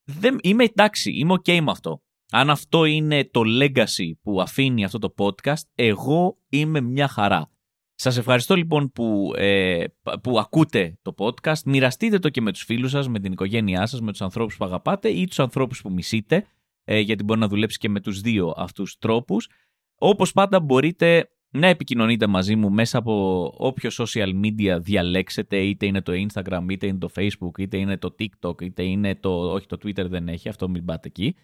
Δεν, 0.04 0.38
είμαι 0.42 0.64
εντάξει, 0.64 1.12
είμαι 1.12 1.34
ok 1.34 1.60
με 1.60 1.72
αυτό. 1.72 2.04
Αν 2.32 2.50
αυτό 2.50 2.86
είναι 2.86 3.26
το 3.26 3.42
legacy 3.62 4.12
που 4.22 4.42
αφήνει 4.42 4.84
αυτό 4.84 5.00
το 5.00 5.14
podcast, 5.18 5.64
εγώ 5.76 6.38
είμαι 6.50 6.82
μια 6.82 7.08
χαρά. 7.08 7.50
Σας 7.96 8.18
ευχαριστώ 8.18 8.56
λοιπόν 8.56 8.92
που, 8.92 9.34
ε, 9.36 9.84
που 10.24 10.40
ακούτε 10.40 11.00
το 11.02 11.14
podcast. 11.18 11.62
Μοιραστείτε 11.66 12.20
το 12.20 12.30
και 12.30 12.42
με 12.42 12.52
τους 12.52 12.64
φίλους 12.64 12.92
σας, 12.92 13.08
με 13.08 13.20
την 13.20 13.32
οικογένειά 13.32 13.86
σας, 13.86 14.02
με 14.02 14.12
τους 14.12 14.22
ανθρώπους 14.22 14.58
που 14.58 14.66
αγαπάτε 14.66 15.10
ή 15.10 15.26
τους 15.26 15.40
ανθρώπους 15.40 15.82
που 15.82 15.92
μισείτε, 15.92 16.48
ε, 16.84 17.00
γιατί 17.00 17.24
μπορεί 17.24 17.40
να 17.40 17.48
δουλέψει 17.48 17.78
και 17.78 17.90
με 17.90 18.00
τους 18.00 18.22
δύο 18.22 18.54
αυτούς 18.58 18.98
τρόπους. 18.98 19.50
Όπως 19.98 20.32
πάντα 20.32 20.60
μπορείτε 20.60 21.30
να 21.50 21.68
επικοινωνείτε 21.68 22.28
μαζί 22.28 22.56
μου 22.56 22.72
μέσα 22.72 22.98
από 22.98 23.46
όποιο 23.58 23.90
social 23.94 24.30
media 24.44 24.78
διαλέξετε, 24.82 25.58
είτε 25.58 25.86
είναι 25.86 26.02
το 26.02 26.12
Instagram, 26.14 26.66
είτε 26.70 26.88
είναι 26.88 26.98
το 26.98 27.10
Facebook, 27.16 27.60
είτε 27.60 27.78
είναι 27.78 27.98
το 27.98 28.16
TikTok, 28.20 28.62
είτε 28.62 28.84
είναι 28.84 29.16
το... 29.16 29.52
όχι 29.52 29.68
το 29.68 29.78
Twitter 29.84 30.06
δεν 30.10 30.28
έχει, 30.28 30.50
αυτό 30.50 30.70
μην 30.70 30.86
πάτε 30.86 31.08
εκεί. 31.08 31.36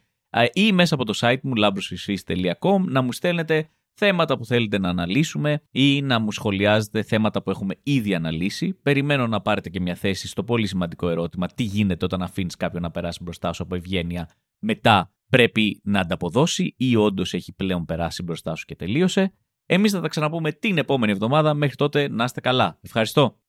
Ή 0.53 0.71
μέσα 0.71 0.95
από 0.95 1.05
το 1.05 1.13
site 1.15 1.41
μου 1.41 1.53
labrosfisfis.com 1.57 2.81
να 2.87 3.01
μου 3.01 3.11
στέλνετε 3.11 3.69
θέματα 3.93 4.37
που 4.37 4.45
θέλετε 4.45 4.79
να 4.79 4.89
αναλύσουμε 4.89 5.61
ή 5.71 6.01
να 6.01 6.19
μου 6.19 6.31
σχολιάζετε 6.31 7.03
θέματα 7.03 7.43
που 7.43 7.49
έχουμε 7.49 7.75
ήδη 7.83 8.15
αναλύσει. 8.15 8.73
Περιμένω 8.73 9.27
να 9.27 9.41
πάρετε 9.41 9.69
και 9.69 9.79
μια 9.79 9.95
θέση 9.95 10.27
στο 10.27 10.43
πολύ 10.43 10.67
σημαντικό 10.67 11.09
ερώτημα 11.09 11.47
τι 11.47 11.63
γίνεται 11.63 12.05
όταν 12.05 12.21
αφήνεις 12.21 12.55
κάποιον 12.55 12.81
να 12.81 12.91
περάσει 12.91 13.23
μπροστά 13.23 13.53
σου 13.53 13.63
από 13.63 13.75
ευγένεια 13.75 14.29
μετά 14.59 15.11
πρέπει 15.31 15.81
να 15.83 15.99
ανταποδώσει 15.99 16.73
ή 16.77 16.95
όντως 16.95 17.33
έχει 17.33 17.53
πλέον 17.53 17.85
περάσει 17.85 18.23
μπροστά 18.23 18.55
σου 18.55 18.65
και 18.65 18.75
τελείωσε. 18.75 19.33
Εμείς 19.65 19.91
θα 19.91 20.01
τα 20.01 20.07
ξαναπούμε 20.07 20.51
την 20.51 20.77
επόμενη 20.77 21.11
εβδομάδα. 21.11 21.53
Μέχρι 21.53 21.75
τότε 21.75 22.07
να 22.07 22.23
είστε 22.23 22.41
καλά. 22.41 22.77
Ευχαριστώ. 22.81 23.39